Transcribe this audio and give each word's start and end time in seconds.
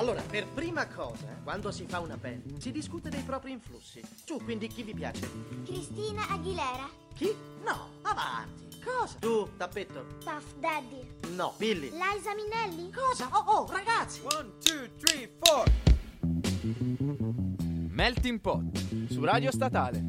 Allora, 0.00 0.22
per 0.22 0.46
prima 0.46 0.86
cosa, 0.88 1.26
quando 1.42 1.70
si 1.70 1.84
fa 1.84 2.00
una 2.00 2.16
band, 2.16 2.56
si 2.56 2.72
discute 2.72 3.10
dei 3.10 3.20
propri 3.20 3.52
influssi. 3.52 4.00
Su, 4.24 4.40
quindi 4.42 4.66
chi 4.66 4.82
vi 4.82 4.94
piace? 4.94 5.28
Cristina 5.62 6.26
Aguilera. 6.30 6.88
Chi? 7.14 7.36
No, 7.62 7.90
avanti. 8.00 8.80
Cosa? 8.82 9.18
Tu, 9.18 9.46
tappetto? 9.58 10.06
Puff 10.24 10.54
Daddy. 10.58 11.06
No, 11.34 11.52
Billy. 11.58 11.90
Liza 11.90 12.34
Minnelli. 12.34 12.90
Cosa? 12.90 13.28
Oh, 13.30 13.44
oh, 13.44 13.66
ragazzi! 13.70 14.22
One, 14.22 14.50
two, 14.64 14.88
three, 15.00 15.30
four. 15.38 15.70
Melting 17.90 18.40
Pot 18.40 18.62
su 19.10 19.22
Radio 19.22 19.50
Statale. 19.50 20.02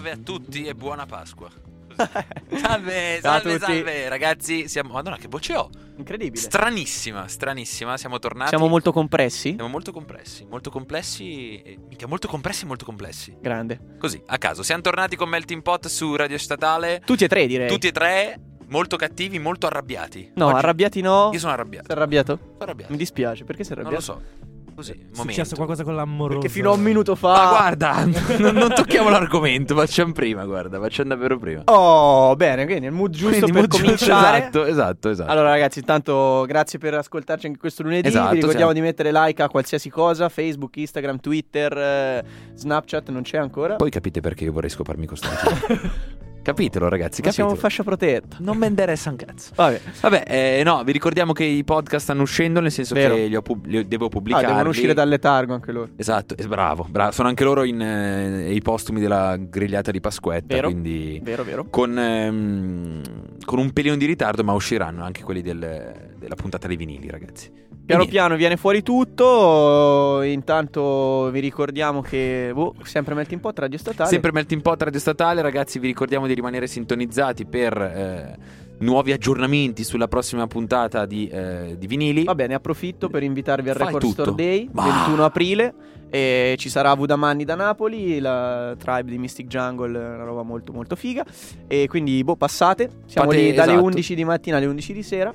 Ave 0.00 0.12
a 0.12 0.16
tutti 0.16 0.64
e 0.64 0.74
buona 0.74 1.04
Pasqua. 1.04 1.50
Salve, 2.00 3.18
salve, 3.20 3.58
salve, 3.58 4.08
ragazzi. 4.08 4.66
Siamo. 4.66 4.94
Madonna, 4.94 5.18
che 5.18 5.28
voce 5.28 5.54
ho! 5.54 5.68
Incredibile. 5.98 6.40
Stranissima, 6.40 7.28
stranissima. 7.28 7.98
Siamo 7.98 8.18
tornati. 8.18 8.48
Siamo 8.48 8.66
molto 8.66 8.92
compressi. 8.92 9.52
Siamo 9.52 9.68
molto 9.68 9.92
compressi, 9.92 10.46
molto 10.48 10.70
complessi. 10.70 11.60
E... 11.60 11.78
Minchia, 11.86 12.06
molto 12.06 12.28
compressi 12.28 12.64
e 12.64 12.66
molto 12.68 12.86
complessi. 12.86 13.36
Grande. 13.38 13.96
Così, 13.98 14.22
a 14.24 14.38
caso. 14.38 14.62
Siamo 14.62 14.80
tornati 14.80 15.16
con 15.16 15.28
Melting 15.28 15.60
Pot 15.60 15.88
su 15.88 16.16
Radio 16.16 16.38
Statale. 16.38 17.02
Tutti 17.04 17.24
e 17.24 17.28
tre 17.28 17.46
direi. 17.46 17.68
Tutti 17.68 17.88
e 17.88 17.92
tre, 17.92 18.40
molto 18.68 18.96
cattivi, 18.96 19.38
molto 19.38 19.66
arrabbiati. 19.66 20.32
No, 20.36 20.46
Oggi- 20.46 20.54
arrabbiati 20.56 21.00
no. 21.02 21.28
Io 21.34 21.38
sono 21.38 21.52
arrabbiato. 21.52 21.88
Sei 21.88 21.96
arrabbiato? 21.96 22.38
Sono 22.40 22.56
arrabbiato. 22.60 22.92
Mi 22.92 22.96
dispiace, 22.98 23.44
perché 23.44 23.64
sei 23.64 23.76
Non 23.76 23.84
arrabbiato? 23.88 24.12
lo 24.14 24.18
so. 24.18 24.48
Così, 24.80 24.92
È 24.92 24.96
momento. 25.10 25.22
successo 25.22 25.54
qualcosa 25.56 25.84
con 25.84 25.94
l'amoroso. 25.94 26.38
Perché 26.38 26.52
fino 26.52 26.70
a 26.70 26.74
un 26.74 26.80
minuto 26.80 27.14
fa. 27.14 27.32
Ma 27.34 27.48
guarda, 27.48 28.04
non, 28.38 28.54
non 28.54 28.72
tocchiamo 28.74 29.10
l'argomento, 29.10 29.74
facciamo 29.76 30.12
prima, 30.12 30.44
guarda, 30.46 30.80
facciamo 30.80 31.10
davvero 31.10 31.38
prima. 31.38 31.62
Oh, 31.66 32.34
bene, 32.36 32.64
quindi 32.64 32.84
nel 32.84 32.92
mood 32.92 33.10
giusto 33.10 33.28
Quindi 33.28 33.52
per 33.52 33.60
molto- 33.60 33.76
cominciare. 33.76 34.38
Esatto, 34.38 34.64
esatto, 34.64 35.08
esatto. 35.10 35.30
Allora, 35.30 35.50
ragazzi, 35.50 35.80
intanto 35.80 36.44
grazie 36.46 36.78
per 36.78 36.94
ascoltarci 36.94 37.46
anche 37.46 37.58
questo 37.58 37.82
lunedì. 37.82 38.08
Esatto, 38.08 38.28
Vi 38.30 38.34
ricordiamo 38.36 38.70
siamo- 38.70 38.72
di 38.72 38.80
mettere 38.80 39.10
like 39.12 39.42
a 39.42 39.48
qualsiasi 39.50 39.90
cosa: 39.90 40.28
Facebook, 40.30 40.74
Instagram, 40.76 41.20
Twitter, 41.20 41.76
eh, 41.76 42.24
Snapchat, 42.54 43.10
non 43.10 43.20
c'è 43.22 43.36
ancora. 43.36 43.76
Poi 43.76 43.90
capite 43.90 44.20
perché 44.20 44.44
io 44.44 44.52
vorrei 44.52 44.70
scoparmi 44.70 45.04
Costantino. 45.06 46.08
Capitelo, 46.50 46.88
ragazzi, 46.88 47.22
Ma 47.22 47.30
siamo 47.30 47.54
fascia 47.54 47.82
protetta. 47.84 48.36
Non 48.40 48.56
mi 48.56 48.66
interessa 48.66 49.10
un 49.10 49.16
cazzo. 49.16 49.52
Vabbè. 49.56 49.80
Vabbè, 50.00 50.24
eh, 50.26 50.62
no, 50.64 50.82
vi 50.84 50.92
ricordiamo 50.92 51.32
che 51.32 51.44
i 51.44 51.62
podcast 51.64 52.04
stanno 52.04 52.22
uscendo, 52.22 52.60
nel 52.60 52.72
senso 52.72 52.94
Vero. 52.94 53.14
che 53.14 53.26
li, 53.26 53.36
ho 53.36 53.42
pub- 53.42 53.64
li 53.66 53.78
ho- 53.78 53.84
devo 53.84 54.06
Ah, 54.06 54.08
pubblicarli. 54.08 54.46
devono 54.48 54.68
uscire 54.70 54.94
dal 54.94 55.08
letargo 55.08 55.54
anche 55.54 55.70
loro. 55.72 55.90
Esatto, 55.96 56.36
es- 56.36 56.46
bravo, 56.46 56.86
bravo. 56.88 57.12
Sono 57.12 57.28
anche 57.28 57.44
loro 57.44 57.62
in, 57.64 57.80
eh, 57.80 58.52
i 58.52 58.60
postumi 58.60 59.00
della 59.00 59.36
grigliata 59.38 59.90
di 59.90 60.00
Pasquetta, 60.00 60.54
Vero. 60.54 60.68
quindi 60.70 61.20
Vero, 61.22 61.44
vero. 61.44 61.66
con, 61.70 61.98
ehm, 61.98 63.02
con 63.44 63.58
un 63.58 63.72
pelino 63.72 63.96
di 63.96 64.06
ritardo, 64.06 64.42
ma 64.44 64.52
usciranno 64.52 65.04
anche 65.04 65.22
quelli 65.22 65.42
del- 65.42 66.08
della 66.18 66.34
puntata 66.34 66.66
dei 66.66 66.76
vinili, 66.76 67.08
ragazzi. 67.10 67.50
Piano 67.90 68.06
piano 68.06 68.36
viene 68.36 68.56
fuori 68.56 68.82
tutto. 68.82 70.22
Intanto 70.22 71.30
vi 71.30 71.40
ricordiamo 71.40 72.00
che 72.00 72.50
boh, 72.54 72.74
sempre 72.82 73.14
Melting 73.14 73.40
Pot 73.40 73.58
Radio 73.58 73.78
Statale. 73.78 74.08
Sempre 74.08 74.32
Melting 74.32 74.62
Pot 74.62 74.82
Radio 74.82 75.00
Statale, 75.00 75.42
ragazzi, 75.42 75.78
vi 75.78 75.88
ricordiamo 75.88 76.26
di 76.26 76.34
rimanere 76.34 76.66
sintonizzati 76.66 77.46
per 77.46 77.76
eh, 77.80 78.36
nuovi 78.78 79.12
aggiornamenti 79.12 79.84
sulla 79.84 80.08
prossima 80.08 80.46
puntata 80.46 81.04
di, 81.06 81.28
eh, 81.28 81.76
di 81.78 81.86
vinili. 81.86 82.24
Va 82.24 82.34
bene, 82.34 82.54
approfitto 82.54 83.08
per 83.08 83.22
invitarvi 83.22 83.70
al 83.70 83.76
Fai 83.76 83.86
Record 83.86 84.04
tutto. 84.04 84.22
Store 84.22 84.36
Day, 84.36 84.68
Ma- 84.72 84.84
21 84.84 85.24
aprile. 85.24 85.74
E 86.12 86.56
ci 86.58 86.68
sarà 86.68 86.92
Vudamanni 86.94 87.44
da 87.44 87.54
Napoli, 87.54 88.18
la 88.18 88.74
tribe 88.76 89.12
di 89.12 89.18
Mystic 89.18 89.46
Jungle, 89.46 89.96
una 89.96 90.24
roba 90.24 90.42
molto 90.42 90.72
molto 90.72 90.96
figa. 90.96 91.24
E 91.68 91.86
quindi, 91.88 92.24
boh, 92.24 92.34
passate. 92.34 92.90
Siamo 93.06 93.30
Fate- 93.30 93.42
lì 93.42 93.52
dalle 93.52 93.72
esatto. 93.72 93.84
11 93.86 94.14
di 94.16 94.24
mattina 94.24 94.56
alle 94.56 94.66
11 94.66 94.92
di 94.92 95.02
sera. 95.04 95.32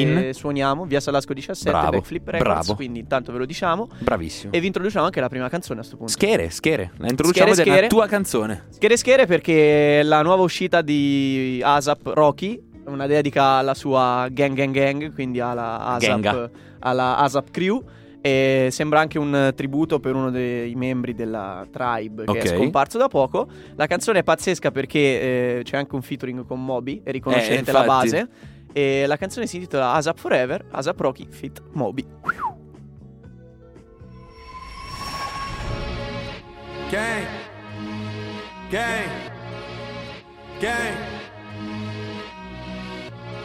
In? 0.00 0.16
E 0.18 0.32
suoniamo 0.32 0.84
via 0.84 1.00
Salasco 1.00 1.32
17, 1.32 1.70
Bravo, 1.70 1.90
Backflip 1.90 2.28
Records. 2.28 2.42
bravo. 2.52 2.74
Quindi 2.74 2.98
intanto 3.00 3.32
ve 3.32 3.38
lo 3.38 3.46
diciamo. 3.46 3.88
Bravissimo. 3.98 4.52
E 4.52 4.60
vi 4.60 4.66
introduciamo 4.66 5.04
anche 5.04 5.20
la 5.20 5.28
prima 5.28 5.48
canzone 5.48 5.80
a 5.80 5.82
sto 5.82 5.96
punto. 5.96 6.12
Schere, 6.12 6.50
schere. 6.50 6.92
La 6.98 7.08
introduciamo 7.08 7.52
Schere, 7.52 7.64
della 7.64 7.76
schere. 7.76 7.88
tua 7.88 8.06
canzone. 8.06 8.64
Schere 8.70 8.96
schere 8.96 9.26
perché 9.26 10.02
la 10.02 10.22
nuova 10.22 10.42
uscita 10.42 10.82
di 10.82 11.60
ASAP 11.62 12.10
Rocky, 12.14 12.60
una 12.86 13.06
dedica 13.06 13.44
alla 13.58 13.74
sua 13.74 14.26
gang 14.30 14.54
gang 14.54 14.74
gang, 14.74 15.12
quindi 15.14 15.40
alla 15.40 15.80
ASAP, 15.80 16.50
alla 16.80 17.16
ASAP 17.18 17.50
Crew. 17.50 17.82
E 18.26 18.68
sembra 18.70 19.00
anche 19.00 19.18
un 19.18 19.52
tributo 19.54 20.00
per 20.00 20.14
uno 20.14 20.30
dei 20.30 20.74
membri 20.74 21.14
della 21.14 21.66
tribe 21.70 22.24
che 22.24 22.30
Ok. 22.30 22.36
è 22.38 22.46
scomparso 22.56 22.96
da 22.96 23.06
poco. 23.08 23.46
La 23.74 23.86
canzone 23.86 24.20
è 24.20 24.22
pazzesca 24.22 24.70
perché 24.70 24.98
eh, 24.98 25.60
c'è 25.62 25.76
anche 25.76 25.94
un 25.94 26.00
featuring 26.00 26.46
con 26.46 26.64
Moby 26.64 27.02
e 27.04 27.10
riconoscerete 27.12 27.68
Eh, 27.68 27.72
la 27.74 27.82
base. 27.84 28.28
E 28.76 29.06
la 29.06 29.16
canzone 29.16 29.46
si 29.46 29.56
intitola 29.56 29.94
ASAP 29.94 30.18
Forever, 30.18 30.64
ASAP 30.72 31.00
Rocky 31.00 31.28
Fit 31.30 31.62
Moby. 31.74 32.04
Gang. 36.90 37.26
Gang. 38.70 39.10
Gang. 40.58 40.96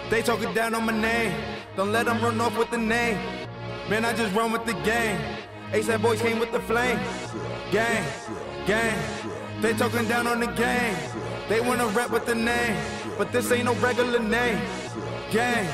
They 0.10 0.24
talking 0.24 0.52
down 0.56 0.74
on 0.74 0.86
my 0.86 1.00
name. 1.00 1.32
Don't 1.76 1.92
let 1.92 2.08
them 2.08 2.20
run 2.24 2.42
off 2.42 2.58
with 2.58 2.72
the 2.72 2.80
name. 2.80 3.20
Man, 3.88 4.06
I 4.06 4.14
just 4.14 4.34
run 4.34 4.52
with 4.52 4.66
the 4.66 4.74
gang. 4.84 5.20
ASAP 5.72 6.02
boys 6.02 6.20
came 6.20 6.40
with 6.40 6.52
the 6.52 6.60
flame. 6.60 7.00
Gang. 7.72 8.04
Gang. 8.66 8.98
They 9.62 9.74
talking 9.74 10.08
down 10.08 10.26
on 10.26 10.40
the 10.40 10.48
gang. 10.48 10.96
They 11.50 11.62
wanna 11.62 11.86
rap 11.90 12.10
with 12.10 12.26
the 12.26 12.34
name. 12.34 12.76
But 13.16 13.32
this 13.32 13.52
ain't 13.52 13.66
no 13.66 13.76
regular 13.76 14.18
name. 14.18 14.60
Gang. 15.32 15.68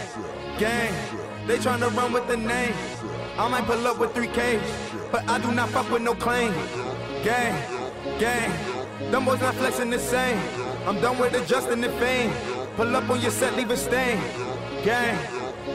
Gang. 0.60 0.94
They 1.48 1.58
tryna 1.58 1.96
run 1.96 2.12
with 2.12 2.28
the 2.28 2.38
name. 2.38 2.74
I 3.38 3.48
might 3.48 3.66
pull 3.66 3.86
up 3.88 4.00
with 4.00 4.14
3Ks. 4.14 5.12
But 5.12 5.30
I 5.30 5.40
do 5.40 5.52
not 5.52 5.70
fuck 5.70 5.90
with 5.90 6.02
no 6.02 6.14
claim. 6.14 6.54
Gang, 7.24 7.56
gang. 8.20 8.52
Them 9.12 9.26
boys 9.26 9.40
not 9.40 9.56
flexing 9.56 9.90
the 9.90 10.00
same. 10.00 10.38
I'm 10.86 11.00
done 11.00 11.18
with 11.18 11.34
adjusting 11.34 11.82
the 11.82 11.90
fame. 11.92 12.34
Pull 12.76 12.96
up 12.96 13.10
on 13.10 13.22
your 13.22 13.32
set, 13.32 13.56
leave 13.56 13.72
a 13.72 13.78
stain. 13.78 14.20
Gang, 14.84 15.18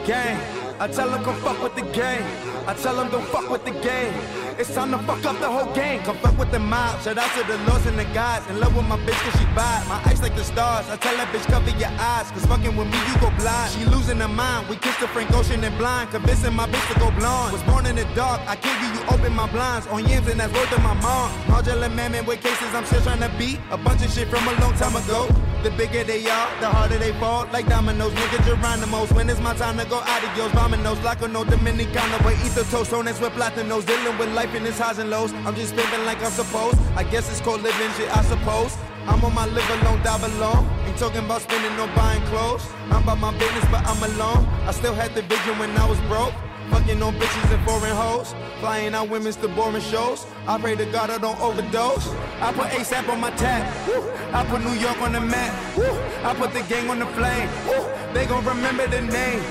gang. 0.05 0.39
I 0.79 0.87
tell 0.87 1.09
them 1.09 1.23
come 1.23 1.35
fuck 1.41 1.61
with 1.63 1.75
the 1.75 1.81
game. 1.91 2.23
I 2.67 2.73
tell 2.73 2.95
them 2.95 3.09
don't 3.09 3.25
fuck 3.27 3.49
with 3.49 3.65
the 3.65 3.71
game. 3.71 4.13
It's 4.61 4.75
time 4.75 4.91
to 4.91 4.99
fuck 4.99 5.25
up 5.25 5.39
the 5.39 5.49
whole 5.49 5.73
gang. 5.73 6.03
Come 6.03 6.17
fuck 6.17 6.37
with 6.37 6.51
the 6.51 6.59
mob. 6.59 7.01
Shout 7.01 7.17
out 7.17 7.33
to 7.33 7.41
the 7.51 7.57
lords 7.65 7.87
and 7.87 7.97
the 7.97 8.05
gods. 8.13 8.47
In 8.47 8.59
love 8.59 8.75
with 8.75 8.85
my 8.85 8.95
bitch 8.95 9.17
cause 9.25 9.33
she 9.39 9.45
bad. 9.57 9.87
My 9.89 9.97
eyes 10.05 10.21
like 10.21 10.35
the 10.35 10.43
stars. 10.43 10.87
I 10.87 10.97
tell 10.97 11.17
that 11.17 11.33
bitch 11.33 11.49
cover 11.49 11.71
your 11.81 11.89
eyes. 11.97 12.29
Cause 12.29 12.45
fucking 12.45 12.77
with 12.77 12.85
me 12.85 12.99
you 13.09 13.17
go 13.19 13.31
blind. 13.41 13.71
She 13.73 13.85
losing 13.85 14.19
her 14.19 14.27
mind. 14.27 14.69
We 14.69 14.75
kissed 14.75 14.99
the 14.99 15.07
Frank 15.07 15.31
Ocean 15.33 15.63
and 15.63 15.75
blind. 15.79 16.11
Convincing 16.11 16.53
my 16.53 16.67
bitch 16.67 16.93
to 16.93 16.99
go 16.99 17.09
blonde. 17.17 17.53
Was 17.53 17.63
born 17.63 17.87
in 17.87 17.95
the 17.95 18.05
dark. 18.13 18.39
I 18.45 18.55
kill 18.55 18.77
you, 18.85 18.89
you 18.93 19.01
open 19.09 19.33
my 19.33 19.49
blinds. 19.49 19.87
On 19.87 20.07
yams 20.07 20.27
and 20.27 20.39
that's 20.39 20.53
worth 20.53 20.71
of 20.77 20.83
my 20.83 20.93
mom. 20.93 21.31
Marjorie 21.49 21.89
Mammon 21.89 22.23
with 22.27 22.43
cases 22.43 22.69
I'm 22.75 22.85
still 22.85 23.01
trying 23.01 23.21
to 23.21 23.33
beat. 23.39 23.57
A 23.71 23.77
bunch 23.77 24.05
of 24.05 24.13
shit 24.13 24.27
from 24.27 24.47
a 24.47 24.53
long 24.61 24.73
time 24.73 24.95
ago. 24.95 25.25
The 25.63 25.69
bigger 25.77 26.03
they 26.03 26.25
are, 26.27 26.49
the 26.59 26.67
harder 26.67 26.97
they 26.97 27.13
fall. 27.19 27.45
Like 27.53 27.67
dominoes, 27.67 28.13
nigga 28.13 28.43
Geronimo's. 28.45 29.13
When 29.13 29.29
it's 29.29 29.39
my 29.39 29.53
time 29.53 29.77
to 29.77 29.85
go 29.85 29.97
adios. 29.99 30.51
Dominoes, 30.53 30.99
like 31.01 31.21
a 31.21 31.27
no 31.27 31.43
Dominicano. 31.43 32.17
But 32.23 32.33
eat 32.43 32.53
the 32.57 32.63
tostones 32.63 33.21
with 33.21 33.33
platinos. 33.33 33.85
Dealing 33.85 34.17
with 34.17 34.33
life 34.33 34.55
in 34.55 34.65
its 34.65 34.79
highs 34.79 34.97
and 34.97 35.11
lows. 35.11 35.31
I'm 35.45 35.53
just 35.53 35.75
pimping 35.75 36.03
like 36.03 36.23
I'm 36.23 36.31
supposed. 36.31 36.79
I 36.95 37.03
guess 37.03 37.29
it's 37.29 37.41
called 37.41 37.61
living 37.61 37.91
shit, 37.93 38.09
I 38.09 38.23
suppose. 38.23 38.75
I'm 39.05 39.23
on 39.23 39.35
my 39.35 39.45
live 39.45 39.69
alone, 39.81 40.01
die 40.01 40.25
alone. 40.25 40.67
Ain't 40.87 40.97
talking 40.97 41.25
about 41.25 41.43
spending 41.43 41.79
or 41.79 41.87
buying 41.95 42.23
clothes. 42.23 42.65
I'm 42.89 43.03
about 43.03 43.19
my 43.19 43.31
business, 43.37 43.65
but 43.69 43.85
I'm 43.85 44.01
alone. 44.01 44.45
I 44.65 44.71
still 44.71 44.95
had 44.95 45.13
the 45.13 45.21
vision 45.21 45.59
when 45.59 45.77
I 45.77 45.87
was 45.87 45.99
broke. 46.09 46.33
Fucking 46.71 47.03
on 47.03 47.13
bitches 47.15 47.53
and 47.53 47.63
foreign 47.67 47.95
hoes. 47.95 48.33
Flying 48.61 48.95
out 48.95 49.09
women's 49.09 49.35
to 49.37 49.47
boring 49.49 49.81
shows. 49.81 50.25
I 50.47 50.57
pray 50.57 50.75
to 50.75 50.85
God 50.85 51.09
I 51.09 51.17
don't 51.17 51.39
overdose. 51.39 52.07
I 52.39 52.53
put 52.53 52.67
ASAP 52.71 53.07
on 53.09 53.19
my 53.19 53.31
tab. 53.31 53.61
Woo. 53.87 54.09
I 54.33 54.45
put 54.45 54.63
New 54.63 54.73
York 54.79 54.99
on 55.01 55.11
the 55.11 55.21
map. 55.21 55.51
Woo. 55.77 55.91
I 56.23 56.33
put 56.33 56.53
the 56.53 56.61
gang 56.63 56.89
on 56.89 56.99
the 56.99 57.05
flame. 57.07 57.49
Woo. 57.67 58.13
They 58.13 58.25
gon' 58.25 58.45
remember 58.45 58.87
the 58.87 59.01
name. 59.01 59.43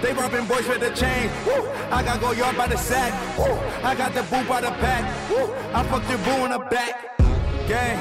They 0.00 0.12
robbing 0.14 0.46
boys 0.46 0.66
with 0.68 0.80
the 0.80 0.90
chain. 0.90 1.28
Woo. 1.44 1.68
I 1.90 2.02
got 2.02 2.20
go 2.20 2.32
yard 2.32 2.56
by 2.56 2.68
the 2.68 2.78
sack. 2.78 3.12
Woo. 3.36 3.52
I 3.82 3.94
got 3.94 4.14
the 4.14 4.22
boo 4.22 4.42
by 4.48 4.60
the 4.60 4.70
pack. 4.78 5.30
Woo. 5.30 5.52
I 5.74 5.82
fucked 5.84 6.08
your 6.08 6.18
boo 6.18 6.44
in 6.44 6.52
the 6.52 6.58
back. 6.70 7.18
Gang, 7.68 7.98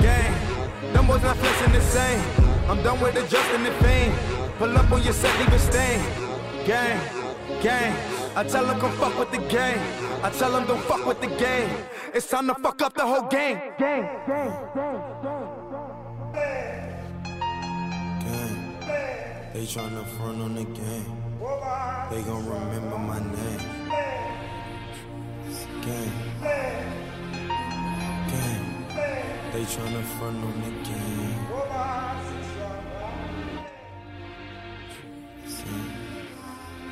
gang. 0.00 0.92
Them 0.92 1.06
boys 1.06 1.22
not 1.22 1.36
flexing 1.36 1.72
the 1.72 1.80
same. 1.80 2.20
I'm 2.68 2.82
done 2.82 3.00
with 3.00 3.16
adjusting 3.16 3.64
the 3.64 3.72
fame. 3.82 4.12
Pull 4.58 4.76
up 4.76 4.90
on 4.90 5.02
your 5.02 5.12
set, 5.12 5.38
leave 5.38 5.52
a 5.52 5.58
stain. 5.58 6.00
Gang, 6.66 7.00
game. 7.62 7.94
I 8.36 8.44
tell 8.44 8.64
them 8.66 8.78
come 8.80 8.92
fuck 8.92 9.18
with 9.18 9.30
the 9.30 9.38
game. 9.48 9.80
I 10.22 10.30
tell 10.30 10.52
them 10.52 10.66
don't 10.66 10.80
fuck 10.82 11.06
with 11.06 11.20
the 11.20 11.26
game. 11.26 11.70
It's 12.14 12.28
time 12.28 12.46
to 12.48 12.54
fuck 12.54 12.82
up 12.82 12.94
the 12.94 13.06
whole 13.06 13.28
game. 13.28 13.58
Gang, 13.78 14.02
gang, 14.26 14.52
gang, 14.74 15.02
gang. 15.22 15.58
Gang. 18.20 18.78
They 19.52 19.64
tryna 19.64 20.06
front 20.16 20.40
on 20.40 20.54
the 20.54 20.64
game. 20.64 21.22
They 22.10 22.22
gon' 22.22 22.46
remember 22.46 22.98
my 22.98 23.18
name. 23.18 23.60
Gang. 25.82 26.12
Gang. 28.30 28.68
They 29.52 29.64
tryna 29.64 30.04
front 30.18 30.44
on 30.44 30.60
the 30.60 30.70
game. 30.88 31.46
Gang. 35.68 35.97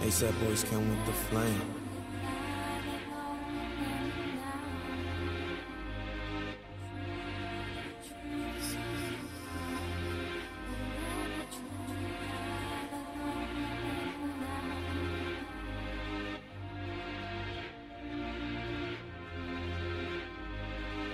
ASAP 0.01 0.39
boys 0.45 0.63
come 0.65 0.89
with 0.89 1.07
the 1.07 1.13
flame. 1.13 1.75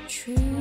True 0.09 0.52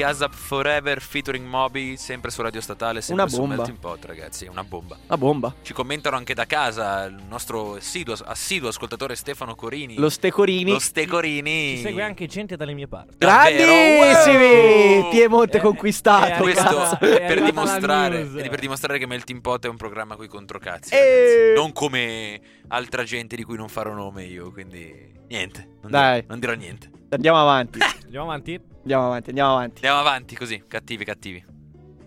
Rocky, 0.00 0.02
ASAP 0.02 0.34
Forever 0.34 1.00
featuring 1.00 1.46
Moby, 1.46 1.96
sempre 1.96 2.30
su 2.30 2.40
Radio 2.42 2.60
Statale, 2.60 3.00
sempre 3.02 3.24
Una 3.24 3.32
su 3.32 3.38
bomba. 3.40 3.56
Melting 3.56 3.78
Pot, 3.78 4.04
ragazzi, 4.04 4.46
una 4.46 4.64
bomba. 4.64 4.96
Una 5.06 5.16
bomba. 5.18 5.54
Ci 5.62 5.72
commentano 5.72 6.16
anche 6.16 6.34
da 6.34 6.46
casa 6.46 7.04
il 7.04 7.22
nostro 7.28 7.74
assiduo, 7.74 8.14
assiduo 8.24 8.68
ascoltatore 8.68 9.14
Stefano 9.16 9.54
Corini. 9.54 9.96
Lo 9.96 10.08
Stecorini. 10.08 10.70
Lo 10.70 10.78
Stecorini. 10.78 11.76
Ci 11.76 11.82
segue 11.82 12.02
anche 12.02 12.26
gente 12.26 12.56
dalle 12.56 12.72
mie 12.74 12.88
parti. 12.88 13.16
Grandissimi! 13.18 14.98
Wow! 15.00 15.10
Piemonte 15.10 15.58
Eh, 15.58 15.60
conquistato. 15.60 16.32
eh, 16.34 16.36
Questo 16.38 16.62
cazzo. 16.64 16.98
È 17.00 17.26
per 17.26 17.42
dimostrare, 17.42 18.24
per 18.24 18.60
dimostrare 18.60 18.98
che 18.98 19.06
Melting 19.06 19.40
Pot 19.40 19.66
è 19.66 19.68
un 19.68 19.76
programma 19.76 20.16
coi 20.16 20.28
controcazzi, 20.28 20.94
Eh. 20.94 20.98
ragazzi. 20.98 21.60
Non 21.60 21.72
come 21.72 22.40
altra 22.68 23.02
gente 23.04 23.36
di 23.36 23.42
cui 23.42 23.56
non 23.56 23.68
farò 23.68 23.92
nome 23.92 24.24
io, 24.24 24.50
quindi 24.52 25.10
niente. 25.28 25.68
Non 25.82 25.90
Dai. 25.90 26.14
dirò- 26.20 26.26
non 26.30 26.40
dirò 26.40 26.52
niente. 26.54 26.90
Andiamo 27.12 27.38
avanti. 27.40 27.78
Andiamo 28.04 28.24
avanti? 28.26 28.60
Andiamo 28.82 29.04
avanti, 29.06 29.28
andiamo 29.28 29.50
avanti. 29.52 29.74
Andiamo 29.76 29.98
avanti 29.98 30.34
così, 30.34 30.62
cattivi, 30.66 31.04
cattivi. 31.04 31.44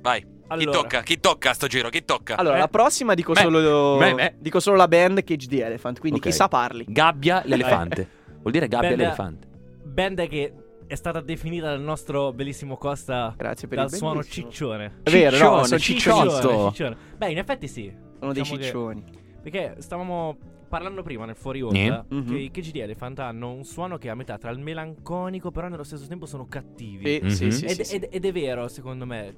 Vai. 0.02 0.22
Chi 0.22 0.28
Allora. 0.48 0.72
tocca? 0.80 1.02
Chi 1.02 1.20
tocca 1.20 1.50
a 1.52 1.54
sto 1.54 1.68
giro? 1.68 1.90
Chi 1.90 2.06
tocca? 2.06 2.36
Allora, 2.38 2.56
Eh. 2.58 2.60
la 2.60 2.68
prossima 2.68 3.14
dico 3.14 3.34
Beh, 3.34 3.42
solo 3.42 3.98
beh, 3.98 4.14
beh. 4.14 4.36
dico 4.40 4.60
solo 4.60 4.76
la 4.78 4.88
band 4.88 5.24
Cage 5.24 5.48
the 5.48 5.64
Elephant, 5.66 6.00
quindi 6.00 6.20
Ok. 6.20 6.26
chissà 6.28 6.48
parli. 6.48 6.86
Gabbia 6.88 7.42
l'elefante. 7.46 8.08
Vuol 8.42 8.52
dire 8.54 8.68
gabbia 8.68 8.90
Bella- 8.90 9.02
l'elefante. 9.04 9.48
Band 9.84 10.28
che 10.28 10.54
è 10.88 10.96
stata 10.96 11.22
definita 11.22 11.68
dal 11.68 11.82
nostro 11.82 12.32
bellissimo 12.34 12.78
Costa 12.78 13.34
Grazie 13.36 13.68
per 13.68 13.78
dal 13.80 13.88
il 13.90 13.96
suono 13.96 14.20
bellissimo. 14.20 14.50
ciccione. 14.52 15.00
È 15.04 15.10
vero, 15.10 15.38
no, 15.38 15.64
sono 15.64 15.80
Ciccione, 15.80 16.30
ciccioni. 16.30 16.70
ciccione. 16.70 16.98
Beh, 17.18 17.32
in 17.32 17.38
effetti 17.40 17.68
sì. 17.68 17.92
Sono 18.20 18.34
dei 18.34 18.42
Diciamo 18.44 18.60
che- 18.60 18.66
ciccioni. 18.66 19.04
Perché 19.42 19.76
stavamo 19.80 20.38
parlando 20.76 21.04
prima 21.04 21.24
nel 21.24 21.38
fuori 21.38 21.62
onda 21.62 22.06
Mhm. 22.10 22.28
che 22.28 22.38
i 22.38 22.52
KGD 22.52 22.76
Elephant 22.82 23.20
hanno 23.20 23.54
un 23.54 23.64
suono 23.64 23.98
che 23.98 24.10
è 24.10 24.12
a 24.12 24.16
metà 24.16 24.38
tra 24.38 24.50
il 24.52 24.60
melanconico, 24.60 25.50
però 25.50 25.70
nello 25.70 25.86
stesso 25.86 26.06
tempo 26.06 26.26
sono 26.26 26.48
cattivi. 26.48 27.22
Sì, 27.30 27.30
sì, 27.34 27.44
Mhm. 27.46 27.52
sì, 27.52 27.66
ed, 27.66 27.82
sì, 27.82 27.96
ed- 27.96 28.08
ed 28.12 28.26
è 28.26 28.32
vero, 28.34 28.68
secondo 28.68 29.06
me. 29.06 29.34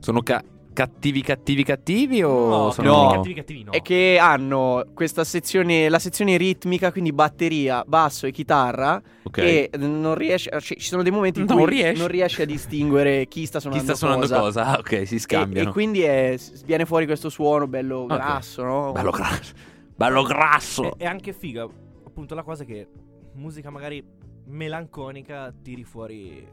Sono 0.00 0.20
ca- 0.22 0.42
cattivi, 0.72 1.22
cattivi, 1.22 1.62
cattivi 1.62 2.22
o 2.24 2.48
no, 2.48 2.70
sono... 2.72 2.90
no. 3.04 3.08
cattivi, 3.12 3.34
cattivi 3.34 3.62
no. 3.62 3.70
È 3.70 3.80
che 3.82 4.18
hanno 4.20 4.84
questa 4.92 5.22
sezione, 5.22 5.88
la 5.88 6.00
sezione 6.00 6.36
ritmica, 6.36 6.90
quindi 6.90 7.12
batteria, 7.12 7.84
basso 7.86 8.26
e 8.26 8.32
chitarra, 8.32 9.00
Ok. 9.22 9.38
e 9.38 9.70
non 9.76 10.16
riesce, 10.16 10.50
cioè, 10.50 10.76
ci 10.76 10.88
sono 10.88 11.02
dei 11.04 11.12
momenti 11.12 11.38
in 11.38 11.46
Non 11.48 11.58
cui 11.58 11.66
riesce. 11.70 12.00
non 12.00 12.08
riesce 12.10 12.42
a 12.42 12.46
distinguere 12.46 13.26
chi 13.28 13.46
sta 13.46 13.58
Chi 13.58 13.64
suonando 13.66 13.84
sta 13.86 13.94
suonando 13.96 14.26
cosa. 14.26 14.40
cosa? 14.40 14.64
Ah, 14.66 14.78
ok, 14.80 15.06
si 15.06 15.14
E, 15.14 15.18
scambiano. 15.20 15.68
e 15.70 15.72
quindi 15.72 16.00
è- 16.00 16.36
viene 16.64 16.84
fuori 16.84 17.06
questo 17.06 17.28
suono 17.28 17.68
bello 17.68 17.98
Ok. 18.00 18.06
grasso, 18.08 18.62
no? 18.64 18.90
Bello 18.92 19.10
grasso. 19.12 19.52
Bello 20.00 20.22
grasso. 20.22 20.96
È, 20.96 21.02
è 21.02 21.04
anche 21.04 21.34
figa, 21.34 21.64
appunto, 21.64 22.34
la 22.34 22.42
cosa 22.42 22.64
che 22.64 22.88
musica 23.34 23.68
magari 23.68 24.02
melanconica 24.46 25.52
tiri 25.62 25.84
fuori. 25.84 26.48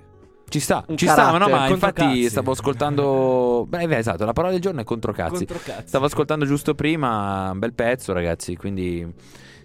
Ci 0.50 0.60
sta, 0.60 0.84
Un 0.90 0.98
ci 0.98 1.08
sta, 1.08 1.32
ma 1.32 1.38
no, 1.38 1.46
carattere. 1.46 1.58
ma 1.60 1.68
infatti 1.70 2.02
Controcazzi. 2.02 2.30
stavo 2.30 2.52
ascoltando... 2.52 3.66
Beh, 3.72 3.88
beh, 3.88 3.98
esatto, 4.00 4.26
la 4.26 4.34
parola 4.34 4.52
del 4.52 4.62
giorno 4.62 4.82
è 4.82 4.84
controcazzi. 4.84 5.46
Controcazzi. 5.46 5.88
Stavo 5.88 6.06
ascoltando 6.08 6.46
giusto 6.46 6.76
prima, 6.76 7.50
un 7.52 7.60
bel 7.60 7.74
pezzo 7.74 8.12
ragazzi, 8.12 8.58
quindi 8.58 9.10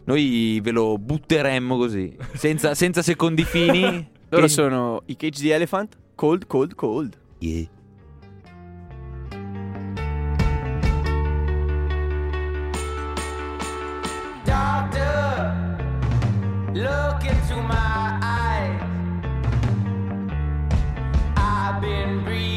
noi 0.05 0.61
ve 0.63 0.71
lo 0.71 0.97
butteremmo 0.97 1.77
così, 1.77 2.17
senza, 2.35 2.77
senza 2.77 3.03
secondi 3.03 3.43
fini. 3.43 4.11
Loro 4.31 4.45
Che- 4.47 4.49
sono 4.53 5.03
i 5.07 5.17
Cage 5.17 5.43
the 5.43 5.55
Elephant, 5.55 5.97
Cold, 6.15 6.47
Cold, 6.47 6.77
Cold. 6.77 7.19
Yeah. 7.41 7.67
Look 16.75 17.25
into 17.25 17.57
my 17.57 18.19
eyes. 18.23 18.81
I've 21.37 21.83
been 21.83 22.25
breathing 22.25 22.52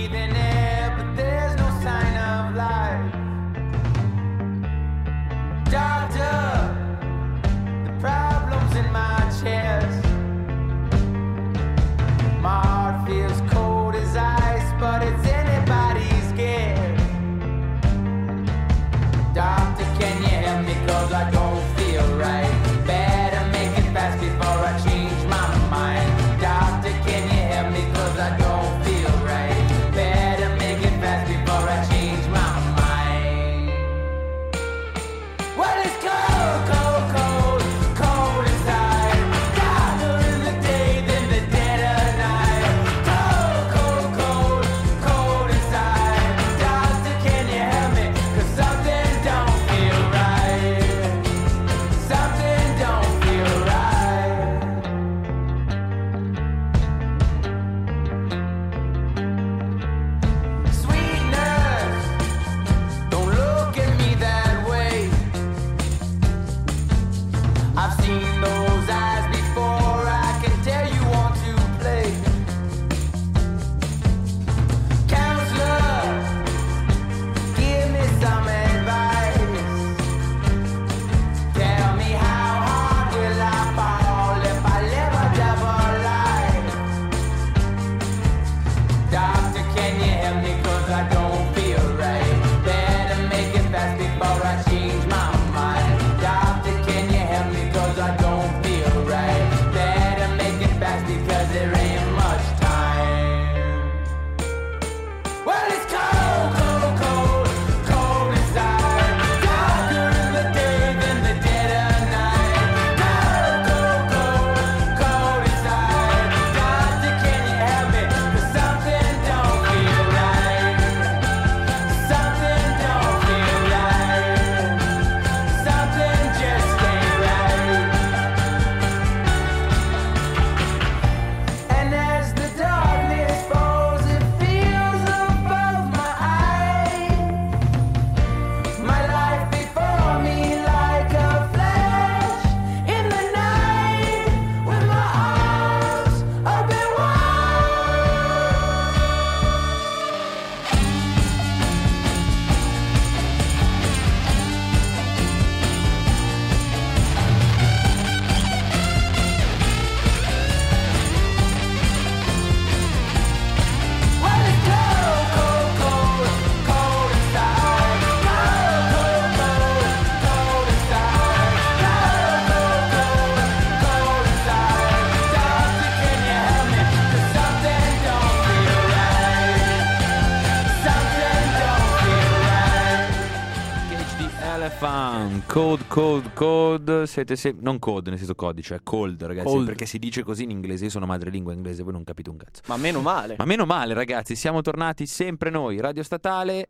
Code, 185.48 185.84
Code, 185.88 186.32
Code. 186.34 187.08
Siete 187.08 187.36
se- 187.36 187.56
non 187.60 187.80
code 187.80 188.10
nel 188.10 188.18
senso 188.20 188.36
codice, 188.36 188.76
è 188.76 188.80
cold, 188.84 189.24
ragazzi. 189.24 189.48
Cold. 189.48 189.66
Perché 189.66 189.86
si 189.86 190.00
dice 190.00 190.24
così 190.24 190.44
in 190.44 190.50
inglese. 190.52 190.86
Io 190.86 190.90
sono 190.90 191.06
madrelingua 191.06 191.54
inglese, 191.54 191.84
voi 191.84 191.94
non 191.94 192.04
capite 192.04 192.30
un 192.30 192.38
cazzo. 192.38 192.62
Ma 192.68 192.78
meno 192.78 193.02
male. 193.02 193.36
Ma 193.38 193.46
meno 193.46 193.66
male, 193.66 193.94
ragazzi, 193.94 194.36
siamo 194.36 194.62
tornati 194.62 195.06
sempre 195.06 195.50
noi, 195.50 195.80
Radio 195.80 196.04
Statale. 196.04 196.70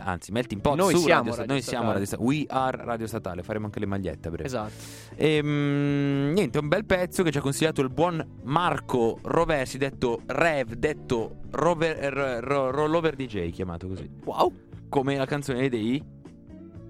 Anzi, 0.00 0.30
Melting 0.32 0.60
Pot 0.60 0.76
Noi 0.76 0.94
su 0.94 1.00
siamo 1.00 1.22
Radio 1.24 1.34
Radio 1.36 1.52
Noi 1.52 1.62
siamo. 1.62 1.90
Radio 1.90 2.06
Statale. 2.06 2.28
We 2.28 2.44
are 2.48 2.84
Radio 2.84 3.06
Statale. 3.06 3.42
Faremo 3.42 3.64
anche 3.66 3.80
le 3.80 3.86
magliette 3.86 4.28
a 4.28 4.30
breve. 4.30 4.46
Esatto. 4.46 4.72
Ehm, 5.16 6.30
niente, 6.34 6.58
un 6.58 6.68
bel 6.68 6.84
pezzo 6.84 7.22
che 7.22 7.32
ci 7.32 7.38
ha 7.38 7.40
consigliato 7.40 7.80
il 7.80 7.88
buon 7.90 8.24
Marco 8.44 9.18
Roversi, 9.22 9.78
detto 9.78 10.20
Rev, 10.26 10.74
detto 10.74 11.36
Rover, 11.50 11.96
r- 12.12 12.40
ro- 12.44 12.70
Rollover 12.70 13.16
DJ, 13.16 13.50
chiamato 13.50 13.88
così. 13.88 14.08
Wow. 14.24 14.52
Come 14.88 15.16
la 15.16 15.26
canzone 15.26 15.68
dei... 15.68 16.02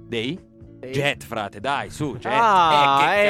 Dei? 0.07 0.51
Jet, 0.91 1.23
frate, 1.25 1.61
dai, 1.61 1.91
su, 1.91 2.17
Jet. 2.19 2.33
Ah, 2.35 3.15
eh, 3.15 3.21
eh, 3.23 3.27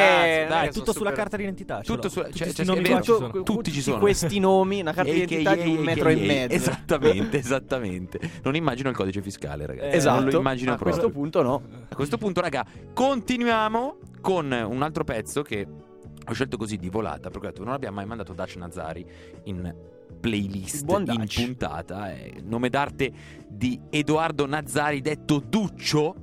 cazzo, 0.47 0.49
dai. 0.49 0.66
Tutto 0.73 0.92
sulla 0.92 0.94
super- 1.11 1.12
carta 1.14 1.37
d'identità. 1.37 1.80
Tutto 1.80 2.09
sulla- 2.09 2.25
Tutti 2.26 2.38
cioè, 2.38 2.52
cioè, 2.52 2.64
nomi 2.64 2.80
vero. 2.82 3.00
ci 3.00 3.12
sono. 3.12 3.42
Tutti 3.42 3.71
ci 3.73 3.80
sono. 3.82 3.99
questi 3.99 4.38
nomi, 4.38 4.80
una 4.80 4.92
carta 4.92 5.11
d'identità 5.12 5.54
di 5.54 5.68
un 5.76 5.82
metro 5.82 6.09
e 6.09 6.14
mezzo. 6.16 6.54
Esattamente, 6.54 7.37
esattamente. 7.38 8.21
Non 8.42 8.54
immagino 8.56 8.88
il 8.88 8.97
codice 8.97 9.21
fiscale, 9.23 9.66
ragazzi. 9.66 9.88
Eh, 9.88 9.97
Esatto. 9.97 10.21
Non 10.21 10.30
lo 10.30 10.38
immagino 10.38 10.73
a 10.73 10.76
proprio. 10.76 10.97
questo 10.99 11.12
punto 11.18 11.42
no. 11.42 11.62
A 11.88 11.94
questo 11.94 12.16
punto, 12.18 12.40
raga, 12.40 12.64
continuiamo 12.94 13.97
con 14.21 14.50
un 14.50 14.82
altro 14.82 15.04
pezzo 15.04 15.42
che 15.42 15.66
ho 16.26 16.32
scelto 16.32 16.56
così 16.56 16.76
di 16.76 16.88
volata. 16.88 17.28
Perché 17.30 17.47
ho 17.47 17.50
detto, 17.50 17.64
non 17.64 17.75
abbiamo 17.75 17.97
mai 17.97 18.06
mandato 18.06 18.32
Daci 18.32 18.59
Nazari 18.59 19.04
in 19.44 19.75
playlist 20.21 20.88
in 20.88 21.26
puntata. 21.26 22.12
È 22.12 22.30
nome 22.44 22.68
d'arte 22.68 23.12
di 23.49 23.78
Edoardo 23.90 24.47
Nazari, 24.47 25.00
detto 25.00 25.38
Duccio, 25.44 26.14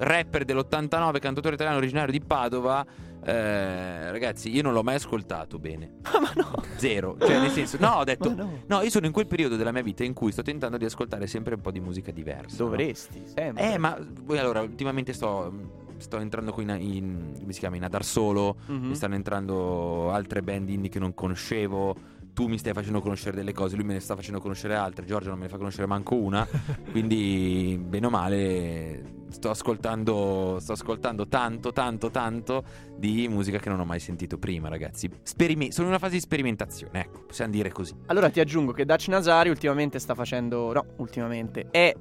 rapper 0.00 0.44
dell'89, 0.44 1.18
cantatore 1.18 1.54
italiano 1.54 1.78
originario 1.78 2.12
di 2.12 2.20
Padova. 2.20 2.84
Eh, 3.22 4.10
ragazzi, 4.10 4.50
io 4.50 4.62
non 4.62 4.72
l'ho 4.72 4.82
mai 4.82 4.94
ascoltato 4.94 5.58
bene. 5.58 5.96
ma 6.20 6.32
no. 6.34 6.52
Zero. 6.76 7.16
Cioè, 7.18 7.38
nel 7.40 7.50
senso, 7.50 7.76
no, 7.78 7.88
ho 7.96 8.04
detto. 8.04 8.28
No. 8.40 8.62
No, 8.66 8.80
io 8.80 8.90
sono 8.90 9.04
in 9.06 9.12
quel 9.12 9.26
periodo 9.26 9.56
della 9.56 9.72
mia 9.72 9.82
vita 9.82 10.02
in 10.04 10.14
cui 10.14 10.32
sto 10.32 10.42
tentando 10.42 10.76
di 10.78 10.84
ascoltare 10.86 11.26
sempre 11.26 11.54
un 11.54 11.60
po' 11.60 11.70
di 11.70 11.80
musica 11.80 12.10
diversa. 12.12 12.62
no? 12.62 12.70
Dovresti, 12.70 13.22
sempre. 13.26 13.72
Eh, 13.74 13.78
ma 13.78 13.98
poi 14.24 14.38
allora, 14.38 14.60
ultimamente 14.62 15.12
sto, 15.12 15.52
sto 15.98 16.16
entrando 16.18 16.52
qui 16.52 16.62
in, 16.62 16.70
in- 16.80 17.32
come 17.40 17.52
si 17.52 17.58
chiama? 17.58 17.76
In 17.76 17.84
Adar 17.84 18.04
Solo. 18.04 18.56
Mhm. 18.66 18.86
Mi 18.86 18.94
stanno 18.94 19.16
entrando 19.16 20.10
altre 20.10 20.40
band 20.42 20.70
indie 20.70 20.88
che 20.88 20.98
non 20.98 21.12
conoscevo. 21.12 21.94
Tu 22.32 22.46
mi 22.46 22.58
stai 22.58 22.72
facendo 22.72 23.00
conoscere 23.00 23.36
delle 23.36 23.52
cose, 23.52 23.76
lui 23.76 23.84
me 23.84 23.94
ne 23.94 24.00
sta 24.00 24.14
facendo 24.16 24.40
conoscere 24.40 24.74
altre. 24.74 25.04
Giorgio 25.04 25.30
non 25.30 25.38
me 25.38 25.44
ne 25.44 25.50
fa 25.50 25.56
conoscere 25.56 25.86
manco 25.86 26.14
una. 26.16 26.46
quindi, 26.90 27.78
bene 27.82 28.06
o 28.06 28.10
male, 28.10 29.02
sto 29.30 29.50
ascoltando, 29.50 30.58
sto 30.60 30.72
ascoltando 30.72 31.28
tanto, 31.28 31.72
tanto, 31.72 32.10
tanto 32.10 32.64
di 32.96 33.28
musica 33.28 33.58
che 33.58 33.68
non 33.68 33.80
ho 33.80 33.84
mai 33.84 34.00
sentito 34.00 34.38
prima, 34.38 34.68
ragazzi. 34.68 35.10
Sperime- 35.22 35.72
sono 35.72 35.86
in 35.86 35.92
una 35.92 36.00
fase 36.00 36.14
di 36.14 36.20
sperimentazione, 36.20 37.00
ecco, 37.00 37.24
possiamo 37.26 37.52
dire 37.52 37.70
così. 37.70 37.94
Allora 38.06 38.30
ti 38.30 38.40
aggiungo 38.40 38.72
che 38.72 38.84
Dutch 38.84 39.08
Nazari 39.08 39.48
ultimamente 39.48 39.98
sta 39.98 40.14
facendo. 40.14 40.72
No, 40.72 40.84
ultimamente 40.96 41.68
è 41.70 41.94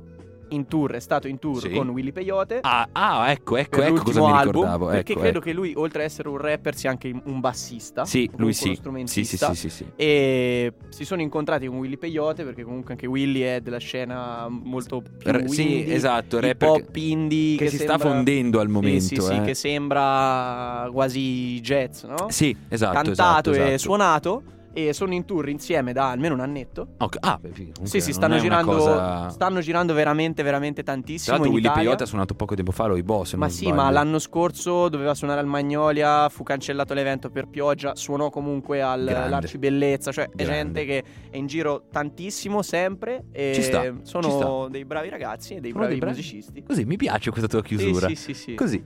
in 0.50 0.68
tour, 0.68 0.92
è 0.94 1.00
stato 1.00 1.28
in 1.28 1.40
tour 1.40 1.60
Sì. 1.62 1.70
con 1.70 1.90
Willy 1.90 2.12
Peyote. 2.12 2.60
Ah, 2.62 2.88
ah, 2.92 3.32
ecco, 3.32 3.58
ecco, 3.58 3.82
ecco 3.82 4.04
cosa 4.04 4.20
mi 4.22 4.28
album, 4.32 4.46
ricordavo. 4.52 4.86
perché 4.88 5.12
ecco, 5.12 5.22
credo 5.22 5.38
ecco. 5.40 5.48
che 5.48 5.54
lui, 5.54 5.74
oltre 5.76 6.04
ad 6.04 6.10
essere 6.10 6.30
un 6.30 6.38
rapper, 6.38 6.76
sia 6.76 6.90
anche 6.90 7.14
un 7.24 7.40
bassista. 7.40 8.06
Sì, 8.06 8.30
lui 8.38 8.54
sì. 8.54 8.80
Sì, 9.06 9.24
sì, 9.24 9.38
sì, 9.38 9.54
sì, 9.56 9.70
sì. 9.70 9.86
E 9.96 10.74
si 10.90 11.06
sono 11.06 11.22
incontrati 11.22 11.68
con 11.68 11.78
Willy 11.78 11.98
Peyote 11.98 12.44
perché 12.44 12.64
comunque 12.64 12.94
anche 12.94 13.06
Willy 13.08 13.42
è 13.42 13.62
della 13.62 13.78
scena 13.80 14.48
molto 14.50 15.02
più 15.02 15.32
R- 15.32 15.48
sì, 15.50 15.86
esatto, 15.92 16.40
rapper 16.40 16.70
hop 16.70 16.96
indie 16.96 17.58
che 17.58 17.70
si 17.70 17.78
sta 17.78 17.98
sembra- 17.98 18.10
fondendo 18.10 18.60
al 18.60 18.70
momento, 18.70 19.00
Sì, 19.02 19.22
sì, 19.22 19.34
eh. 19.34 19.42
che 19.42 19.54
sembra 19.54 20.90
quasi 20.92 21.60
jazz, 21.62 22.04
no? 22.04 22.28
Sì, 22.30 22.56
esatto, 22.68 22.94
Cantato 22.94 23.12
esatto, 23.12 23.54
e 23.54 23.60
esatto. 23.60 23.78
suonato 23.78 24.44
e 24.74 24.94
sono 24.94 25.14
in 25.14 25.26
tour 25.26 25.50
insieme 25.50 25.94
da 25.94 26.12
almeno 26.12 26.34
un 26.36 26.40
annetto. 26.42 26.88
Ok, 26.98 27.18
Ah, 27.22 27.38
beh, 27.42 27.50
comunque 27.50 27.88
Sì, 27.88 28.02
sì, 28.02 28.14
stanno 28.14 28.36
è 28.36 28.40
girando 28.40 28.72
cosa- 28.72 29.30
stanno 29.30 29.60
girando 29.62 29.94
veramente 29.94 30.44
veramente 30.44 30.84
Tra 30.84 30.94
tantissimo 30.94 31.38
l'altro 31.38 31.52
in 31.52 31.56
Willy. 31.64 31.74
Peyote 31.74 32.04
ha 32.04 32.06
suonato 32.06 32.34
poco 32.36 32.56
tempo 32.56 32.72
fa, 32.72 32.86
lo 32.86 32.96
i 32.96 33.04
boss, 33.04 33.30
se 33.30 33.38
Ma 33.38 33.50
sì, 33.50 33.66
sbaglio. 33.66 33.76
ma 33.76 33.90
l'anno 33.90 34.20
scorso 34.20 34.90
doveva 34.90 35.14
suonare 35.14 35.40
al 35.40 35.48
Magnolia, 35.48 36.30
fu 36.30 36.44
cancellato 36.44 36.94
l'evento 36.94 37.30
per 37.30 37.48
pioggia, 37.48 37.96
suonò 37.96 38.30
comunque 38.30 38.82
all'Arcibellezza, 38.82 40.12
cioè 40.12 40.26
è 40.30 40.44
Grande. 40.44 40.54
gente 40.54 40.86
che 40.86 41.04
è 41.30 41.38
in 41.38 41.48
giro 41.48 41.84
tantissimo 41.92 42.62
sempre 42.62 43.26
e 43.32 43.52
Ci 43.56 43.62
sta, 43.64 43.94
sono 44.04 44.24
ci 44.24 44.32
sta. 44.32 44.68
dei 44.70 44.86
bravi 44.86 45.10
ragazzi 45.10 45.56
e 45.56 45.60
dei 45.60 45.72
Sono 45.72 45.84
bravi 45.84 46.00
dei 46.00 46.00
bravi- 46.00 46.16
musicisti. 46.18 46.64
Così 46.64 46.86
mi 46.86 46.96
piace 46.98 47.30
questa 47.32 47.48
tua 47.48 47.62
chiusura. 47.62 48.08
Sì, 48.08 48.16
sì, 48.16 48.34
sì, 48.34 48.42
sì. 48.42 48.56
Così. 48.56 48.84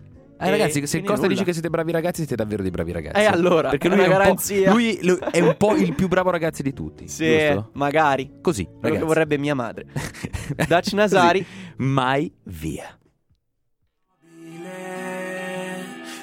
Eh, 0.48 0.50
ragazzi, 0.52 0.86
se 0.88 1.00
Costa 1.02 1.16
nulla. 1.22 1.28
dice 1.30 1.44
che 1.44 1.54
siete 1.54 1.70
bravi 1.70 1.92
ragazzi, 1.92 2.18
siete 2.18 2.36
davvero 2.36 2.62
dei 2.62 2.72
bravi 2.72 2.92
ragazzi. 2.92 3.20
E 3.20 3.26
allora, 3.26 3.70
Perché 3.70 3.88
lui 3.90 4.00
è, 4.00 4.04
un 4.06 4.12
po', 4.12 4.18
garanzia. 4.18 4.72
lui, 4.72 5.00
lui 5.02 5.18
è 5.32 5.40
un 5.40 5.56
po' 5.58 5.76
il 5.76 5.94
più 5.96 6.08
bravo 6.08 6.30
ragazzi 6.30 6.64
di 6.64 6.74
tutti. 6.74 7.08
Sì, 7.08 7.26
giusto? 7.38 7.70
magari. 7.74 8.40
Così, 8.42 8.64
Quello 8.64 8.80
che 8.82 8.88
ragazzi. 8.90 9.06
vorrebbe 9.06 9.38
mia 9.38 9.56
madre. 9.56 9.86
Dutch 10.68 10.94
Nazari. 10.94 11.46
Mai 11.78 12.32
via. 12.44 12.98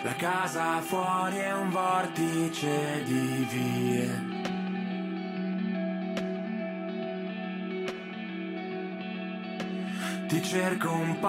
La 0.03 0.15
casa 0.15 0.81
fuori 0.81 1.37
è 1.37 1.53
un 1.53 1.69
vortice 1.71 3.03
di 3.05 3.47
vie. 3.51 4.39
Ti 10.29 10.43
cerco 10.43 10.91
un 10.93 11.19
po', 11.19 11.29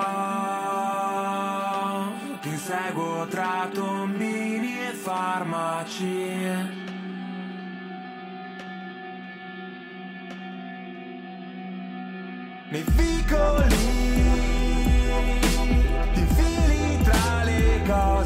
ti 2.41 2.49
inseguo 2.49 3.27
tra 3.27 3.69
tombini 3.71 4.87
e 4.89 4.93
farmacie. 4.93 6.79
Nei 12.69 12.83
vicoli 12.87 13.75
ti 16.13 16.19
infili 16.19 17.03
tra 17.03 17.43
le 17.43 17.81
cose 17.85 18.20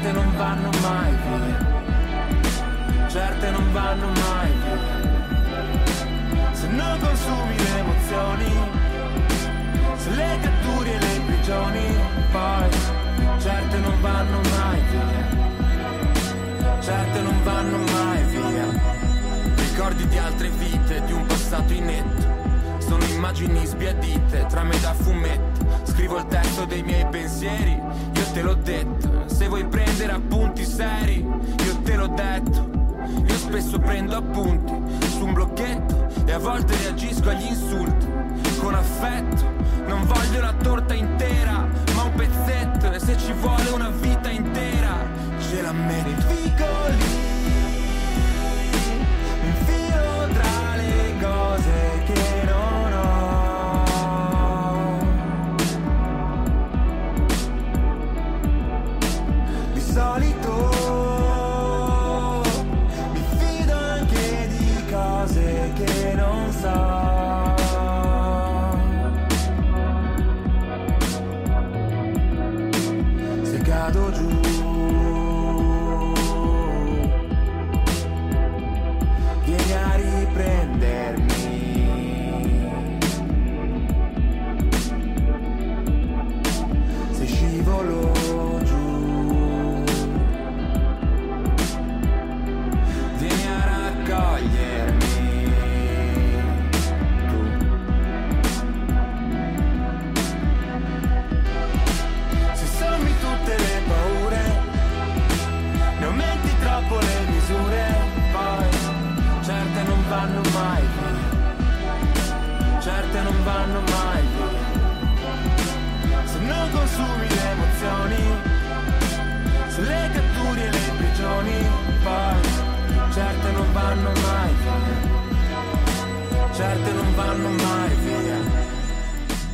certe 0.00 0.12
non 0.12 0.36
vanno 0.36 0.70
mai 0.80 1.14
via, 1.14 1.58
certe 3.08 3.50
non 3.50 3.72
vanno 3.72 4.06
mai 4.06 4.50
via. 4.64 4.78
Se 6.52 6.66
non 6.68 6.98
consumi 6.98 7.56
le 7.58 7.78
emozioni, 7.78 8.52
se 9.96 10.10
le 10.10 10.38
catturi 10.40 10.90
e 10.90 10.98
le 10.98 11.14
imprigioni, 11.16 11.96
poi 12.32 12.70
certe 13.40 13.78
non 13.78 14.00
vanno 14.00 14.40
mai 14.56 14.82
via, 14.90 15.26
certe 16.80 17.20
non 17.20 17.42
vanno 17.42 17.76
mai 17.76 18.24
via. 18.24 18.68
Ricordi 19.54 20.08
di 20.08 20.16
altre 20.16 20.48
vite, 20.48 21.04
di 21.04 21.12
un 21.12 21.26
passato 21.26 21.74
inetto. 21.74 22.38
Sono 22.78 23.04
immagini 23.04 23.66
sbiadite 23.66 24.46
tra 24.48 24.62
me 24.62 24.80
da 24.80 24.94
fumetto. 24.94 25.49
Scrivo 26.00 26.16
il 26.16 26.26
testo 26.28 26.64
dei 26.64 26.82
miei 26.82 27.06
pensieri, 27.10 27.72
io 27.72 28.24
te 28.32 28.40
l'ho 28.40 28.54
detto. 28.54 29.24
Se 29.26 29.48
vuoi 29.48 29.66
prendere 29.66 30.12
appunti 30.12 30.64
seri, 30.64 31.18
io 31.18 31.76
te 31.82 31.94
l'ho 31.94 32.06
detto. 32.06 32.70
Io 33.26 33.36
spesso 33.36 33.78
prendo 33.78 34.16
appunti 34.16 34.72
su 35.10 35.26
un 35.26 35.34
blocchetto 35.34 36.08
e 36.24 36.32
a 36.32 36.38
volte 36.38 36.74
reagisco 36.78 37.28
agli 37.28 37.44
insulti 37.44 38.06
con 38.60 38.74
affetto. 38.74 39.44
Non 39.88 40.06
voglio 40.06 40.40
la 40.40 40.54
torta 40.54 40.94
intera, 40.94 41.68
ma 41.94 42.02
un 42.04 42.14
pezzetto. 42.14 42.92
E 42.92 42.98
se 42.98 43.18
ci 43.18 43.34
vuole 43.34 43.68
una 43.68 43.90
vita 43.90 44.30
intera, 44.30 45.06
ce 45.38 45.60
la 45.60 45.72
merito. 45.72 46.26
Vicoli, 46.28 47.04
tra 50.32 50.76
le 50.76 51.14
cose 51.20 52.02
che 52.06 52.42
non. 52.46 52.79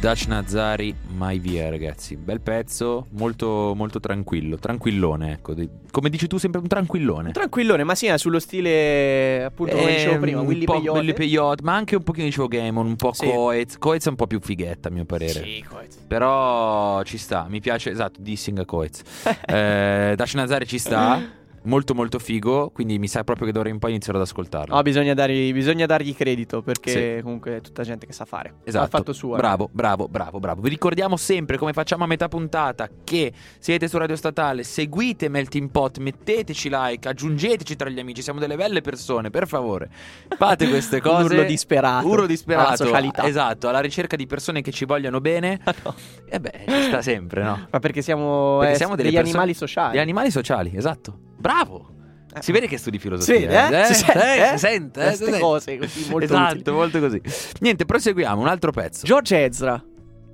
Dash 0.06 0.26
Nazari, 0.26 0.94
mai 1.16 1.40
via, 1.40 1.68
ragazzi. 1.68 2.14
Bel 2.14 2.40
pezzo, 2.40 3.08
molto, 3.14 3.72
molto 3.74 3.98
tranquillo. 3.98 4.56
Tranquillone, 4.56 5.32
ecco. 5.32 5.52
Come 5.90 6.10
dici 6.10 6.28
tu, 6.28 6.38
sempre 6.38 6.60
un 6.60 6.68
tranquillone. 6.68 7.32
Tranquillone, 7.32 7.82
ma 7.82 7.96
sì, 7.96 8.08
sullo 8.14 8.38
stile 8.38 9.42
appunto 9.42 9.74
come 9.74 9.94
dicevo 9.96 10.14
Ehm, 10.14 10.20
prima, 10.20 10.40
Willy 10.42 10.64
Peyote. 10.64 10.90
Willy 10.90 11.12
Peyote, 11.12 11.62
ma 11.64 11.74
anche 11.74 11.96
un 11.96 12.04
pochino 12.04 12.26
dicevo 12.26 12.46
Gamon, 12.46 12.86
un 12.86 12.94
po' 12.94 13.12
Sì. 13.14 13.26
Coez. 13.28 13.78
Coez 13.78 14.06
è 14.06 14.08
un 14.10 14.14
po' 14.14 14.28
più 14.28 14.38
fighetta, 14.38 14.90
a 14.90 14.92
mio 14.92 15.06
parere. 15.06 15.42
Sì, 15.42 15.64
Coez. 15.68 15.96
Però 16.06 17.02
ci 17.02 17.18
sta, 17.18 17.46
mi 17.48 17.58
piace, 17.58 17.90
esatto, 17.90 18.20
dissing 18.20 18.60
a 18.60 18.64
Coez. 18.64 19.00
eh, 19.44 20.12
Dash 20.14 20.34
Nazari 20.34 20.68
ci 20.68 20.78
sta, 20.78 21.20
molto 21.66 21.94
molto 21.94 22.18
figo, 22.18 22.70
quindi 22.70 22.98
mi 22.98 23.08
sa 23.08 23.22
proprio 23.24 23.46
che 23.46 23.52
d'ora 23.52 23.68
in 23.68 23.78
poi 23.78 23.90
inizierò 23.90 24.18
ad 24.18 24.24
ascoltarlo. 24.24 24.74
No, 24.74 24.82
bisogna, 24.82 25.14
dargli, 25.14 25.52
bisogna 25.52 25.86
dargli 25.86 26.14
credito 26.14 26.62
perché 26.62 27.16
Sì. 27.16 27.22
comunque 27.22 27.56
è 27.56 27.60
tutta 27.60 27.82
gente 27.82 28.06
che 28.06 28.12
sa 28.12 28.24
fare. 28.24 28.54
Esatto. 28.64 28.84
Ha 28.84 28.88
fatto 28.88 29.12
sua. 29.12 29.36
Bravo, 29.36 29.68
bravo, 29.72 30.08
bravo, 30.08 30.38
bravo. 30.40 30.60
Vi 30.62 30.68
ricordiamo 30.68 31.16
sempre, 31.16 31.58
come 31.58 31.72
facciamo 31.72 32.04
a 32.04 32.06
metà 32.06 32.28
puntata, 32.28 32.88
che 33.04 33.32
siete 33.58 33.88
su 33.88 33.98
Radio 33.98 34.16
Statale, 34.16 34.62
seguite 34.64 35.28
Melting 35.28 35.70
Pot, 35.70 35.98
metteteci 35.98 36.68
like, 36.70 37.08
aggiungeteci 37.08 37.76
tra 37.76 37.88
gli 37.88 37.98
amici, 38.00 38.22
siamo 38.22 38.38
delle 38.40 38.56
belle 38.56 38.80
persone, 38.80 39.30
per 39.30 39.46
favore. 39.46 39.90
Fate 40.36 40.68
queste 40.68 41.00
cose. 41.02 41.24
Urlo 41.24 41.42
disperato 41.44 42.06
Urlo 42.06 42.26
disperato. 42.26 42.66
alla 42.68 42.76
socialità. 42.76 43.24
Esatto, 43.26 43.68
alla 43.68 43.80
ricerca 43.80 44.16
di 44.16 44.26
persone 44.26 44.62
che 44.62 44.70
ci 44.70 44.84
vogliano 44.84 45.20
bene. 45.20 45.60
E 46.28 46.40
beh, 46.40 46.64
ci 46.66 46.82
sta 46.88 47.02
sempre, 47.02 47.42
no? 47.44 47.68
Ma 47.70 47.78
perché 47.78 48.02
siamo, 48.02 48.58
Perché 48.58 48.74
eh, 48.74 48.76
siamo 48.76 48.96
degli 48.96 49.12
persone- 49.12 49.28
animali 49.28 49.54
sociali. 49.54 49.96
Gli 49.96 50.00
animali 50.00 50.30
sociali, 50.32 50.72
esatto. 50.74 51.18
Bravo. 51.36 51.94
Si 52.38 52.52
vede 52.52 52.66
che 52.66 52.76
studi 52.76 52.98
filosofia. 52.98 53.66
Sì, 53.68 53.74
eh? 53.74 53.84
Si 53.84 53.94
sente, 53.94 54.34
eh? 54.34 54.40
eh? 54.42 54.46
Si 54.52 54.58
sente, 54.58 55.00
eh? 55.00 55.04
Queste 55.04 55.24
Si 55.24 55.30
sente. 55.30 55.40
cose 55.46 55.76
così 55.78 56.10
molto 56.10 56.24
Esatto, 56.24 56.54
utili. 56.56 56.76
molto 56.76 57.00
così. 57.00 57.22
Niente, 57.60 57.84
proseguiamo, 57.86 58.40
un 58.40 58.48
altro 58.48 58.72
pezzo. 58.72 59.06
George 59.06 59.44
Ezra, 59.44 59.82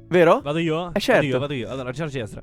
vero? 0.08 0.40
Vado 0.40 0.58
io? 0.58 0.92
Eh, 0.94 0.98
certo. 0.98 1.20
Vado 1.20 1.26
io, 1.26 1.38
vado 1.38 1.54
io. 1.54 1.70
Allora, 1.70 1.92
George 1.92 2.20
Ezra. 2.20 2.42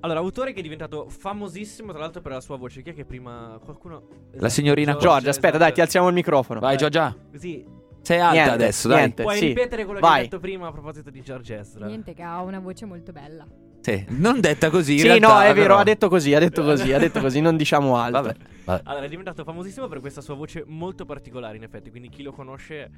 Allora, 0.00 0.18
autore 0.18 0.52
che 0.52 0.58
è 0.58 0.62
diventato 0.62 1.08
famosissimo, 1.08 1.92
tra 1.92 2.00
l'altro, 2.00 2.20
per 2.20 2.32
la 2.32 2.40
sua 2.40 2.56
voce. 2.56 2.82
Chi 2.82 2.90
è 2.90 2.94
che 2.94 3.04
prima 3.04 3.60
qualcuno. 3.62 4.08
La 4.32 4.48
signorina 4.48 4.96
George, 4.96 5.28
aspetta, 5.28 5.56
dai, 5.58 5.72
ti 5.72 5.80
alziamo 5.80 6.08
il 6.08 6.14
microfono. 6.14 6.58
Vai, 6.58 6.76
Giorgia. 6.76 7.14
Così. 7.30 7.64
Sei 8.02 8.18
alta 8.18 8.32
Niente, 8.32 8.50
adesso, 8.50 8.88
dai. 8.88 8.96
niente. 8.96 9.22
Puoi 9.22 9.36
sì. 9.36 9.46
ripetere 9.48 9.84
quello 9.84 10.00
Vai. 10.00 10.10
che 10.10 10.16
hai 10.16 10.22
detto 10.24 10.40
prima 10.40 10.66
a 10.66 10.72
proposito 10.72 11.10
di 11.10 11.20
George 11.20 11.58
Ezra. 11.58 11.86
Niente 11.86 12.14
che 12.14 12.22
ha 12.22 12.40
una 12.40 12.58
voce 12.58 12.86
molto 12.86 13.12
bella. 13.12 13.46
Sì, 13.80 14.04
non 14.10 14.40
detta 14.40 14.68
così. 14.70 14.92
in 14.94 14.98
Sì, 15.00 15.06
realtà, 15.06 15.28
no, 15.34 15.40
è 15.40 15.46
vero, 15.54 15.60
però. 15.60 15.78
ha 15.78 15.82
detto 15.84 16.08
così, 16.08 16.34
ha 16.34 16.38
detto 16.38 16.62
così, 16.62 16.92
ha 16.92 16.98
detto 16.98 17.20
così, 17.20 17.40
non 17.40 17.56
diciamo 17.56 17.96
altro. 17.96 18.22
Vabbè, 18.22 18.36
vabbè. 18.64 18.82
Allora, 18.84 19.04
è 19.06 19.08
diventato 19.08 19.42
famosissimo 19.44 19.88
per 19.88 20.00
questa 20.00 20.20
sua 20.20 20.34
voce 20.34 20.64
molto 20.66 21.04
particolare, 21.06 21.56
in 21.56 21.62
effetti. 21.62 21.90
Quindi 21.90 22.08
chi 22.10 22.22
lo 22.22 22.32
conosce. 22.32 22.90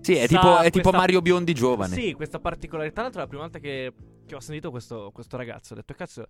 Sì, 0.00 0.14
è 0.16 0.26
tipo, 0.26 0.58
è 0.58 0.64
tipo 0.70 0.80
questa- 0.82 0.96
Mario 0.96 1.20
Biondi 1.20 1.52
giovane. 1.52 1.94
Sì, 1.94 2.12
questa 2.14 2.38
particolarità. 2.38 2.94
Tra 2.94 3.02
l'altro, 3.02 3.20
è 3.20 3.22
la 3.24 3.28
prima 3.28 3.42
volta 3.42 3.58
che, 3.58 3.92
che 4.26 4.34
ho 4.34 4.40
sentito 4.40 4.70
questo, 4.70 5.10
questo 5.12 5.36
ragazzo. 5.36 5.72
Ho 5.74 5.76
detto, 5.76 5.94
cazzo. 5.94 6.26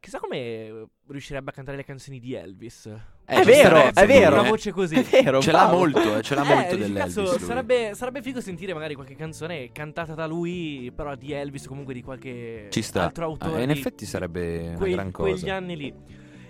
Chissà 0.00 0.18
come 0.18 0.86
riuscirebbe 1.08 1.48
a 1.50 1.52
cantare 1.54 1.78
le 1.78 1.84
canzoni 1.84 2.18
di 2.20 2.34
Elvis. 2.34 2.90
Eh, 3.26 3.40
È 3.40 3.44
vero, 3.44 3.90
è 3.94 4.06
vero. 4.06 4.38
Una 4.40 4.48
voce 4.50 4.70
così. 4.70 4.96
È 4.96 5.02
vero, 5.02 5.40
Ce 5.40 5.50
l'ha 5.50 5.70
molto, 5.70 6.18
eh, 6.18 6.22
ce 6.22 6.34
l'ha 6.34 6.42
Eh, 6.44 6.54
molto 6.54 6.76
dell'Elvis. 6.76 7.36
sarebbe, 7.38 7.92
sarebbe 7.94 8.20
figo 8.20 8.40
sentire 8.40 8.74
magari 8.74 8.94
qualche 8.94 9.14
canzone 9.16 9.72
cantata 9.72 10.12
da 10.14 10.26
lui, 10.26 10.92
però 10.94 11.14
di 11.14 11.32
Elvis 11.32 11.66
comunque 11.66 11.94
di 11.94 12.02
qualche 12.02 12.66
Ci 12.68 12.82
sta. 12.82 13.04
altro 13.04 13.24
autore. 13.24 13.60
Ah, 13.60 13.62
in 13.62 13.70
effetti 13.70 14.04
sarebbe 14.04 14.68
una 14.68 14.76
quei- 14.76 14.92
gran 14.92 15.10
Quegli 15.10 15.40
cosa. 15.40 15.54
anni 15.54 15.76
lì. 15.76 15.94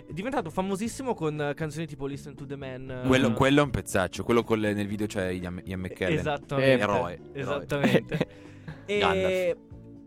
È 0.07 0.13
diventato 0.13 0.51
famosissimo 0.51 1.15
con 1.15 1.53
canzoni 1.55 1.87
tipo 1.87 2.07
Listen 2.07 2.35
to 2.35 2.45
the 2.45 2.57
Man. 2.57 3.03
Quello, 3.07 3.33
quello 3.33 3.61
è 3.61 3.63
un 3.65 3.71
pezzaccio. 3.71 4.25
Quello 4.25 4.43
con 4.43 4.59
le- 4.59 4.75
nel 4.75 4.89
video 4.89 5.07
c'è 5.07 5.29
Ian, 5.29 5.63
McKellen. 5.65 6.19
Esattamente. 6.19 6.83
Eroe, 6.83 7.21
Esattamente. 7.33 8.27
e, 8.85 8.99
Gandalf. 8.99 9.57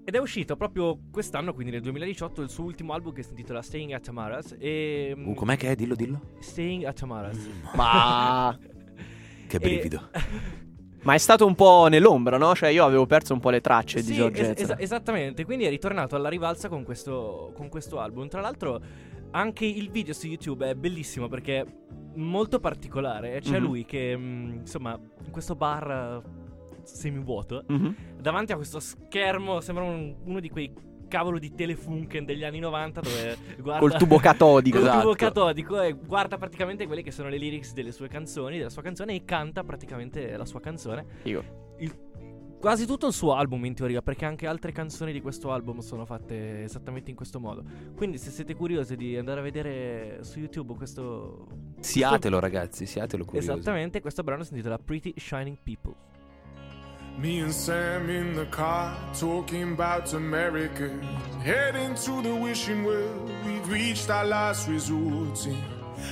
Ed 0.08 0.15
è 0.15 0.20
uscito 0.20 0.56
proprio 0.56 0.98
quest'anno, 1.12 1.54
quindi 1.54 1.74
nel 1.74 1.82
2018, 1.82 2.41
il 2.41 2.50
suo 2.50 2.63
ultimo 2.63 2.93
album 2.93 3.12
che 3.12 3.24
si 3.24 3.32
intitola 3.32 3.62
Staying 3.62 3.91
at 3.91 4.04
Tamara's. 4.06 4.56
E, 4.58 5.13
Uh, 5.17 5.34
com'è 5.34 5.58
che 5.58 5.72
è? 5.72 5.76
Dillo, 5.76 5.96
dillo. 5.96 6.22
Staying 6.39 6.86
at 6.86 6.98
Tamara's. 6.98 7.38
Ma... 7.76 8.58
Che 9.48 9.56
E- 9.58 9.60
brivido. 9.60 10.10
Ma 11.04 11.13
è 11.13 11.17
stato 11.17 11.46
un 11.46 11.56
po' 11.56 11.88
nell'ombra, 11.89 12.38
no? 12.38 12.56
Cioè 12.56 12.70
io 12.70 12.86
avevo 12.86 13.06
perso 13.06 13.34
un 13.34 13.39
po' 13.41 13.50
le 13.50 13.60
tracce 13.60 13.98
di 14.02 14.08
Sì, 14.08 14.13
George 14.13 14.52
es- 14.56 14.62
es- 14.62 14.76
esattamente, 14.78 15.43
quindi 15.43 15.65
è 15.65 15.70
ritornato 15.70 16.15
alla 16.15 16.30
rivalsa 16.30 16.70
con 16.70 16.84
questo, 16.86 17.52
con 17.54 17.67
questo 17.67 18.00
album. 18.00 18.30
Tra 18.30 18.39
l'altro, 18.39 18.80
anche 19.32 19.65
il 19.65 19.89
video 19.89 20.13
su 20.13 20.28
YouTube 20.28 20.70
è 20.70 20.74
bellissimo 20.76 21.28
perché 21.28 21.60
è 21.62 21.65
molto 22.15 22.60
particolare. 22.62 23.39
C'è 23.41 23.60
Mhm. 23.60 23.65
lui 23.65 23.84
che, 23.86 24.15
mh, 24.17 24.54
insomma, 24.62 24.98
in 25.26 25.32
questo 25.32 25.56
bar 25.56 26.22
semivuoto, 26.95 27.63
Mhm. 27.67 27.95
davanti 28.21 28.52
a 28.52 28.56
questo 28.56 28.80
schermo, 28.80 29.60
sembra 29.62 29.84
un- 29.84 30.15
uno 30.23 30.39
di 30.39 30.50
quei 30.50 30.73
cavolo 31.08 31.39
di 31.39 31.54
Telefunken 31.54 32.26
degli 32.26 32.43
anni 32.43 32.60
90 32.60 33.00
dove 33.00 33.38
guarda 33.62 33.80
Col 33.80 33.93
tubo 33.97 34.17
catodico. 34.17 34.78
col 34.80 34.88
tubo 34.89 34.97
Esatto. 35.00 35.15
catodico 35.15 35.82
e 35.82 35.93
guarda 35.93 36.38
praticamente 36.38 36.86
quelle 36.86 37.02
che 37.02 37.12
sono 37.12 37.30
le 37.30 37.38
lyrics 37.38 37.73
delle 37.73 37.91
sue 37.93 38.08
canzoni, 38.10 38.58
della 38.58 38.69
sua 38.69 38.82
canzone 38.82 39.13
e 39.15 39.23
canta 39.23 39.63
praticamente 39.63 40.36
la 40.36 40.45
sua 40.45 40.60
canzone. 40.60 41.06
Figo. 41.21 41.76
Il- 41.80 42.06
quasi 42.60 42.86
tutto 42.88 43.06
il 43.08 43.13
suo 43.13 43.36
album 43.36 43.63
in 43.65 43.76
teoria, 43.76 44.02
perché 44.02 44.26
anche 44.26 44.47
altre 44.47 44.71
canzoni 44.71 45.13
di 45.13 45.21
questo 45.21 45.52
album 45.52 45.78
sono 45.80 46.04
fatte 46.06 46.63
esattamente 46.63 47.10
in 47.12 47.15
questo 47.15 47.39
modo. 47.39 47.63
Quindi 47.95 48.17
se 48.17 48.32
siete 48.32 48.56
curiosi 48.56 48.95
di 48.97 49.15
andare 49.15 49.39
a 49.39 49.43
vedere 49.43 50.17
su 50.23 50.39
YouTube 50.39 50.73
questo 50.76 51.47
Siatelo, 51.80 52.39
ragazzi, 52.39 52.86
siatelo 52.88 53.23
curiosi. 53.23 53.50
Esattamente, 53.52 54.02
questo 54.02 54.23
brano 54.23 54.43
si 54.43 54.54
intitola 54.54 54.78
Pretty 54.80 55.13
Shining 55.15 55.58
People. 55.63 55.93
Me 57.18 57.40
and 57.40 57.52
Sam 57.52 58.12
in 58.12 58.36
the 58.36 58.46
car 58.46 58.96
talking 59.16 59.74
about 59.74 60.14
America. 60.14 60.88
Heading 61.44 61.96
to 61.96 62.22
the 62.22 62.36
wishing 62.36 62.84
well, 62.84 63.32
we've 63.44 63.68
reached 63.68 64.12
our 64.12 64.24
last 64.24 64.68
resort. 64.68 65.44
And 65.48 65.64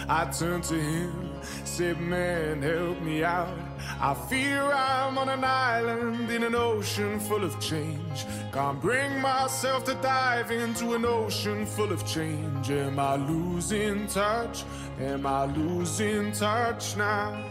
I 0.09 0.25
turned 0.31 0.63
to 0.63 0.73
him, 0.73 1.29
said, 1.63 2.01
Man, 2.01 2.63
help 2.63 2.99
me 3.01 3.23
out. 3.23 3.55
I 4.01 4.15
fear 4.15 4.63
I'm 4.63 5.19
on 5.19 5.29
an 5.29 5.43
island 5.43 6.31
in 6.31 6.41
an 6.41 6.55
ocean 6.55 7.19
full 7.19 7.43
of 7.43 7.59
change. 7.59 8.25
Can't 8.51 8.81
bring 8.81 9.21
myself 9.21 9.83
to 9.83 9.93
dive 10.01 10.49
into 10.49 10.95
an 10.95 11.05
ocean 11.05 11.67
full 11.67 11.91
of 11.91 12.03
change. 12.07 12.71
Am 12.71 12.97
I 12.97 13.17
losing 13.17 14.07
touch? 14.07 14.63
Am 14.99 15.27
I 15.27 15.45
losing 15.45 16.31
touch 16.31 16.97
now? 16.97 17.45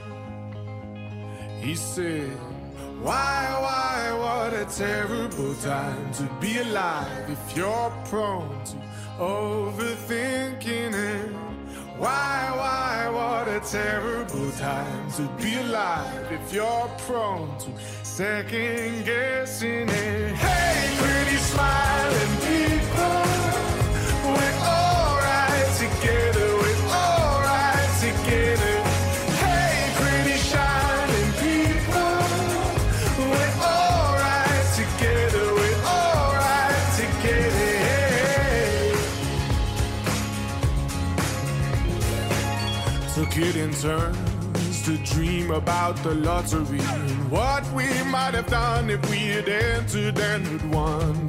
He 1.60 1.76
said, 1.76 2.36
Why, 3.02 3.58
why, 3.60 4.12
what 4.18 4.54
a 4.54 4.64
terrible 4.64 5.54
time 5.56 6.12
to 6.14 6.28
be 6.40 6.58
alive 6.58 7.28
if 7.28 7.56
you're 7.56 7.92
prone 8.06 8.64
to 8.64 8.76
overthinking 9.18 10.94
it. 10.94 11.32
Why, 11.98 12.50
why, 12.56 13.08
what 13.10 13.48
a 13.48 13.60
terrible 13.60 14.50
time 14.52 15.10
to 15.12 15.28
be 15.42 15.54
alive 15.56 16.32
if 16.32 16.52
you're 16.52 16.90
prone 17.06 17.56
to 17.58 17.70
second 18.02 19.04
guessing 19.04 19.88
it. 19.88 20.34
Hey, 20.34 20.96
pretty 20.98 21.36
smiling 21.36 21.93
turns 43.84 44.82
to 44.82 44.96
dream 45.04 45.50
about 45.50 45.94
the 45.96 46.14
lottery 46.14 46.80
and 46.80 47.30
what 47.30 47.62
we 47.72 47.84
might 48.04 48.32
have 48.32 48.46
done 48.46 48.88
if 48.88 49.10
we 49.10 49.18
had 49.28 49.46
entered 49.46 50.18
and 50.18 50.46
had 50.46 50.70
won. 50.72 51.26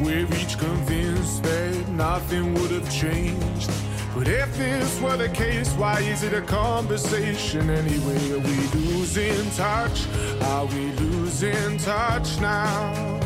We're 0.00 0.26
each 0.40 0.56
convinced 0.56 1.42
that 1.42 1.86
nothing 1.90 2.54
would 2.54 2.70
have 2.70 2.90
changed. 2.90 3.70
But 4.14 4.26
if 4.26 4.56
this 4.56 4.98
were 5.02 5.18
the 5.18 5.28
case, 5.28 5.70
why 5.74 6.00
is 6.00 6.22
it 6.22 6.32
a 6.32 6.40
conversation 6.40 7.68
anyway? 7.68 8.32
Are 8.32 8.38
we 8.38 8.56
losing 8.80 9.50
touch? 9.50 10.06
Are 10.44 10.64
we 10.64 10.92
losing 10.92 11.76
touch 11.76 12.40
now? 12.40 13.20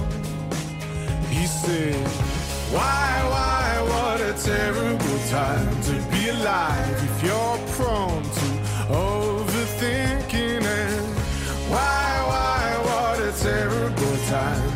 He 1.28 1.46
said, 1.46 2.29
Why, 2.72 3.10
why, 3.32 3.82
what 3.90 4.20
a 4.20 4.32
terrible 4.40 5.18
time 5.28 5.82
to 5.82 5.92
be 6.12 6.28
alive 6.28 7.02
if 7.02 7.24
you're 7.24 7.58
prone 7.74 8.22
to 8.22 8.48
overthinking 8.94 10.62
it. 10.62 11.02
Why, 11.68 12.06
why, 12.30 12.62
what 12.88 13.18
a 13.20 13.32
terrible 13.42 14.16
time 14.28 14.69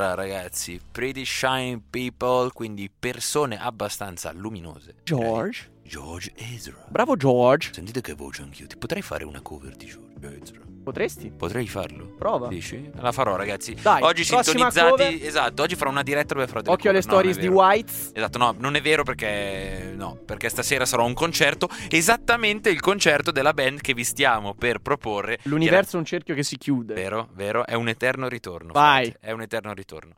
Ezra, 0.00 0.14
ragazzi. 0.14 0.80
Pretty 0.90 1.24
shine 1.24 1.82
people, 1.90 2.50
quindi 2.52 2.90
persone 2.90 3.58
abbastanza 3.58 4.32
luminose. 4.32 4.94
George. 5.04 5.70
George 5.82 6.32
Ezra. 6.36 6.86
Bravo 6.88 7.16
George. 7.16 7.70
Sentite 7.72 8.00
che 8.00 8.14
voce 8.14 8.42
anch'io. 8.42 8.66
Ti 8.66 8.76
potrei 8.78 9.02
fare 9.02 9.24
una 9.24 9.42
cover 9.42 9.76
di 9.76 9.86
George 9.86 10.40
Ezra. 10.40 10.69
Potresti? 10.82 11.30
Potrei 11.36 11.68
farlo. 11.68 12.14
Prova. 12.16 12.48
Dici? 12.48 12.90
La 12.96 13.12
farò, 13.12 13.36
ragazzi. 13.36 13.74
Dai, 13.80 14.02
oggi 14.02 14.24
sintonizzati. 14.24 14.90
cover. 14.90 15.26
Esatto, 15.26 15.62
oggi 15.62 15.76
farò 15.76 15.90
una 15.90 16.02
diretta 16.02 16.34
dove 16.34 16.46
farò 16.46 16.60
delle 16.62 16.74
Occhio 16.74 16.90
alle. 16.90 16.98
No, 17.00 17.04
stories 17.04 17.38
di. 17.38 17.46
Whites. 17.48 18.10
Esatto, 18.14 18.38
no, 18.38 18.54
non 18.58 18.74
è 18.74 18.80
vero 18.80 19.02
perché 19.02 19.92
no, 19.94 20.18
perché 20.24 20.48
stasera 20.48 20.86
sarò 20.86 21.02
a 21.02 21.06
un 21.06 21.14
concerto, 21.14 21.68
esattamente 21.88 22.70
il 22.70 22.80
concerto 22.80 23.30
della 23.30 23.52
band 23.52 23.80
che 23.80 23.94
vi 23.94 24.04
stiamo 24.04 24.54
per 24.54 24.78
proporre. 24.78 25.38
L'universo 25.44 25.96
è 25.96 25.98
un 25.98 26.04
cerchio 26.06 26.34
che 26.34 26.42
si 26.42 26.56
chiude. 26.56 26.94
Vero, 26.94 27.28
vero, 27.34 27.66
è 27.66 27.74
un 27.74 27.88
eterno 27.88 28.28
ritorno. 28.28 28.72
Vai. 28.72 29.04
frate, 29.10 29.18
È 29.26 29.30
un 29.32 29.42
eterno 29.42 29.72
ritorno. 29.72 30.14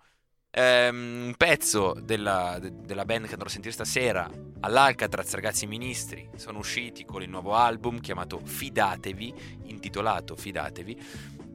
Ehm, 0.55 1.29
un 1.29 1.35
pezzo 1.35 1.97
della, 1.99 2.59
de- 2.61 2.73
della 2.85 3.07
band 3.07 3.25
che 3.25 3.33
andrò 3.33 3.47
a 3.47 3.51
sentire 3.51 3.73
stasera 3.73 4.29
all'Alcatraz, 4.61 5.33
ragazzi 5.33 5.67
ministri, 5.67 6.29
sono 6.37 6.59
usciti 6.59 7.07
con 7.07 7.23
il 7.23 7.31
nuovo 7.31 7.55
album 7.55 8.01
chiamato 8.01 8.39
Fidatevi, 8.45 9.33
intitolato 9.65 10.37
Fidatevi. 10.37 11.03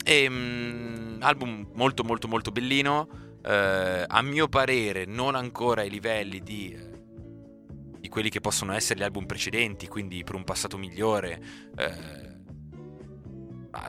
Ehm, 0.04 1.18
album 1.20 1.68
molto 1.76 2.04
molto 2.04 2.28
molto 2.28 2.52
bellino, 2.52 3.08
eh, 3.44 4.04
a 4.08 4.22
mio 4.24 4.48
parere 4.48 5.06
non 5.06 5.36
ancora 5.36 5.82
ai 5.82 5.92
livelli 5.92 6.42
di, 6.42 6.74
eh, 6.74 8.00
di 8.00 8.10
quelli 8.10 8.30
che 8.30 8.42
possono 8.42 8.74
essere 8.74 9.00
gli 9.00 9.04
album 9.04 9.28
precedenti, 9.28 9.88
quindi 9.88 10.24
per 10.24 10.34
un 10.34 10.44
passato 10.44 10.76
migliore. 10.76 11.40
ma 11.76 12.27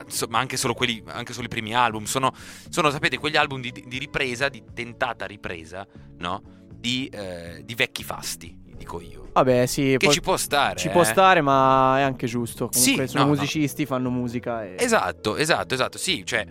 insomma, 0.03 0.39
anche 0.39 0.57
solo 0.57 0.73
quelli, 0.73 1.01
anche 1.07 1.33
solo 1.33 1.45
i 1.45 1.49
primi 1.49 1.73
album 1.73 2.03
sono, 2.05 2.31
sono, 2.69 2.89
sapete, 2.89 3.17
quegli 3.17 3.37
album 3.37 3.61
di, 3.61 3.71
di 3.71 3.97
ripresa, 3.97 4.49
di 4.49 4.63
tentata 4.73 5.25
ripresa, 5.25 5.85
no? 6.17 6.41
Di, 6.73 7.07
eh, 7.07 7.61
di 7.65 7.75
vecchi 7.75 8.03
fasti, 8.03 8.57
dico 8.75 9.01
io. 9.01 9.29
Vabbè, 9.33 9.65
sì. 9.65 9.95
Che 9.97 10.05
poi- 10.05 10.13
ci 10.13 10.21
può 10.21 10.37
stare. 10.37 10.79
Ci 10.79 10.87
eh. 10.87 10.91
può 10.91 11.03
stare, 11.03 11.41
ma 11.41 11.97
è 11.99 12.01
anche 12.01 12.25
giusto. 12.27 12.69
Comunque 12.69 13.05
Sì, 13.07 13.11
sono 13.11 13.23
no, 13.25 13.29
no. 13.29 13.35
musicisti, 13.35 13.85
fanno 13.85 14.09
musica. 14.09 14.63
E... 14.65 14.75
Esatto, 14.79 15.35
esatto, 15.35 15.73
esatto. 15.73 15.97
Sì, 15.97 16.25
cioè. 16.25 16.45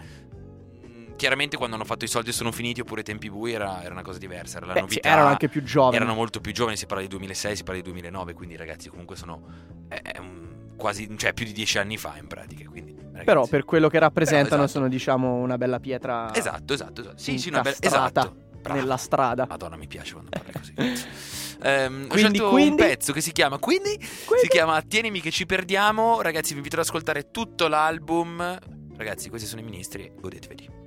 Chiaramente 1.16 1.56
quando 1.56 1.74
hanno 1.74 1.84
fatto 1.84 2.04
i 2.04 2.08
soldi 2.08 2.30
sono 2.30 2.52
finiti 2.52 2.80
oppure 2.80 3.02
tempi 3.02 3.28
bui 3.28 3.50
era, 3.52 3.82
era 3.82 3.92
una 3.92 4.02
cosa 4.02 4.18
diversa, 4.18 4.58
era 4.58 4.66
la 4.66 4.72
Beh, 4.74 4.78
sì, 4.78 4.84
novità. 4.84 5.08
erano 5.08 5.26
anche 5.26 5.48
più 5.48 5.64
giovani. 5.64 5.96
Erano 5.96 6.14
molto 6.14 6.40
più 6.40 6.52
giovani, 6.52 6.76
si 6.76 6.86
parla 6.86 7.02
di 7.02 7.08
2006, 7.08 7.56
si 7.56 7.62
parla 7.64 7.80
di 7.80 7.86
2009, 7.88 8.34
quindi 8.34 8.54
ragazzi 8.54 8.88
comunque 8.88 9.16
sono 9.16 9.42
è 9.88 10.16
un- 10.20 10.74
quasi, 10.76 11.12
cioè 11.16 11.32
più 11.34 11.44
di 11.44 11.50
dieci 11.52 11.78
anni 11.78 11.96
fa 11.96 12.14
in 12.20 12.28
pratica, 12.28 12.68
quindi 12.68 12.94
ragazzi. 13.18 13.24
Però 13.24 13.46
per 13.46 13.64
quello 13.64 13.88
che 13.88 13.98
rappresentano 13.98 14.64
esatto. 14.64 14.78
sono, 14.78 14.88
diciamo, 14.88 15.34
una 15.34 15.58
bella 15.58 15.78
pietra. 15.80 16.34
Esatto, 16.34 16.72
esatto, 16.72 17.00
esatto. 17.00 17.18
Sì, 17.18 17.38
sì, 17.38 17.48
una 17.48 17.60
bella 17.60 17.76
esatto. 17.78 18.36
Brava. 18.60 18.80
nella 18.80 18.96
strada. 18.96 19.46
Madonna, 19.48 19.76
mi 19.76 19.86
piace 19.86 20.12
quando 20.12 20.30
parli 20.30 20.52
così. 20.52 20.74
Ehm, 21.62 22.04
ho 22.04 22.06
Quindi, 22.06 22.16
scelto 22.16 22.48
quindi? 22.50 22.70
un 22.70 22.76
pezzo 22.76 23.12
che 23.12 23.20
si 23.20 23.32
chiama 23.32 23.58
Quindi, 23.58 23.98
si 24.00 24.48
chiama 24.48 24.80
Tienimi 24.82 25.20
che 25.20 25.30
ci 25.30 25.46
perdiamo. 25.46 26.20
Ragazzi, 26.20 26.50
vi 26.50 26.56
invito 26.58 26.76
ad 26.76 26.82
ascoltare 26.82 27.30
tutto 27.30 27.68
l'album. 27.68 28.58
Ragazzi, 28.96 29.28
questi 29.28 29.46
sono 29.46 29.60
i 29.60 29.64
ministri, 29.64 30.12
godeteveli. 30.14 30.77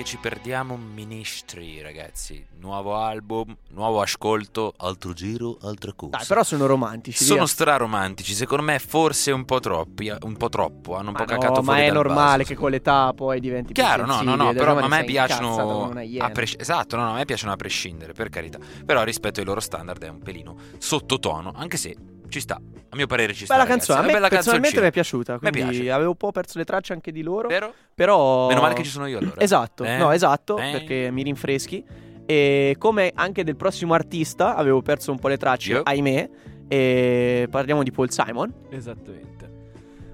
Che 0.00 0.06
ci 0.06 0.16
perdiamo 0.16 0.78
Ministri, 0.78 1.82
ragazzi. 1.82 2.42
Nuovo 2.58 2.96
album, 2.96 3.54
nuovo 3.72 4.00
ascolto, 4.00 4.72
altro 4.78 5.12
giro, 5.12 5.58
altra 5.60 5.92
cosa. 5.92 6.16
Dai, 6.16 6.26
però 6.26 6.42
sono 6.42 6.64
romantici. 6.64 7.22
Sono 7.22 7.40
via. 7.40 7.46
straromantici, 7.46 8.32
secondo 8.32 8.64
me 8.64 8.78
forse 8.78 9.30
un 9.30 9.44
po' 9.44 9.60
troppi, 9.60 10.10
un 10.22 10.38
po' 10.38 10.48
troppo, 10.48 10.96
hanno 10.96 11.10
un 11.10 11.16
po' 11.16 11.24
Ma 11.26 11.34
no, 11.34 11.38
cacato 11.38 11.60
ma 11.60 11.82
è 11.82 11.84
dal 11.84 11.96
normale 11.96 12.38
vaso. 12.38 12.48
che 12.48 12.54
con 12.54 12.70
l'età 12.70 13.12
poi 13.14 13.40
diventi 13.40 13.74
più 13.74 13.82
Chiaro, 13.82 14.06
no, 14.06 14.22
no, 14.22 14.36
no, 14.36 14.54
però 14.54 14.74
a 14.78 14.88
me 14.88 15.04
piacciono 15.04 15.90
a 15.90 16.30
pres- 16.30 16.56
Esatto, 16.56 16.96
no, 16.96 17.04
no, 17.04 17.10
a 17.10 17.16
me 17.16 17.26
piacciono 17.26 17.52
a 17.52 17.56
prescindere, 17.56 18.14
per 18.14 18.30
carità. 18.30 18.58
Però 18.86 19.02
rispetto 19.02 19.40
ai 19.40 19.44
loro 19.44 19.60
standard 19.60 20.02
è 20.02 20.08
un 20.08 20.20
pelino 20.20 20.56
sottotono, 20.78 21.52
anche 21.54 21.76
se 21.76 21.94
ci 22.30 22.40
sta. 22.40 22.54
A 22.56 22.96
mio 22.96 23.06
parere 23.06 23.34
ci 23.34 23.44
sta. 23.44 23.54
Bella 23.54 23.66
ragazzi. 23.66 23.86
canzone, 23.88 23.98
a 23.98 24.06
me 24.08 24.12
bella 24.18 24.28
personalmente 24.28 24.80
canzoncina. 24.80 24.82
mi 24.82 24.88
è 24.88 24.92
piaciuta. 24.92 25.32
Mi 25.34 25.50
Quindi 25.50 25.76
piace. 25.78 25.90
avevo 25.92 26.10
un 26.10 26.16
po' 26.16 26.32
perso 26.32 26.58
le 26.58 26.64
tracce 26.64 26.92
anche 26.92 27.12
di 27.12 27.22
loro. 27.22 27.48
Vero? 27.48 27.72
Però. 27.94 28.48
Meno 28.48 28.60
male 28.62 28.74
che 28.74 28.82
ci 28.84 28.90
sono 28.90 29.06
io 29.06 29.18
allora. 29.18 29.40
Esatto, 29.40 29.84
Eh? 29.84 29.96
no, 29.98 30.10
esatto, 30.12 30.56
Eh? 30.58 30.70
perché 30.72 31.10
mi 31.10 31.22
rinfreschi. 31.22 31.84
E 32.26 32.76
come 32.78 33.10
anche 33.14 33.42
del 33.44 33.56
prossimo 33.56 33.92
artista, 33.94 34.54
avevo 34.56 34.82
perso 34.82 35.10
un 35.10 35.18
po' 35.18 35.28
le 35.28 35.36
tracce, 35.36 35.72
Io? 35.72 35.82
ahimè. 35.82 36.30
E 36.68 37.48
parliamo 37.50 37.82
di 37.82 37.90
Paul 37.90 38.10
Simon. 38.10 38.52
Esattamente. 38.70 39.50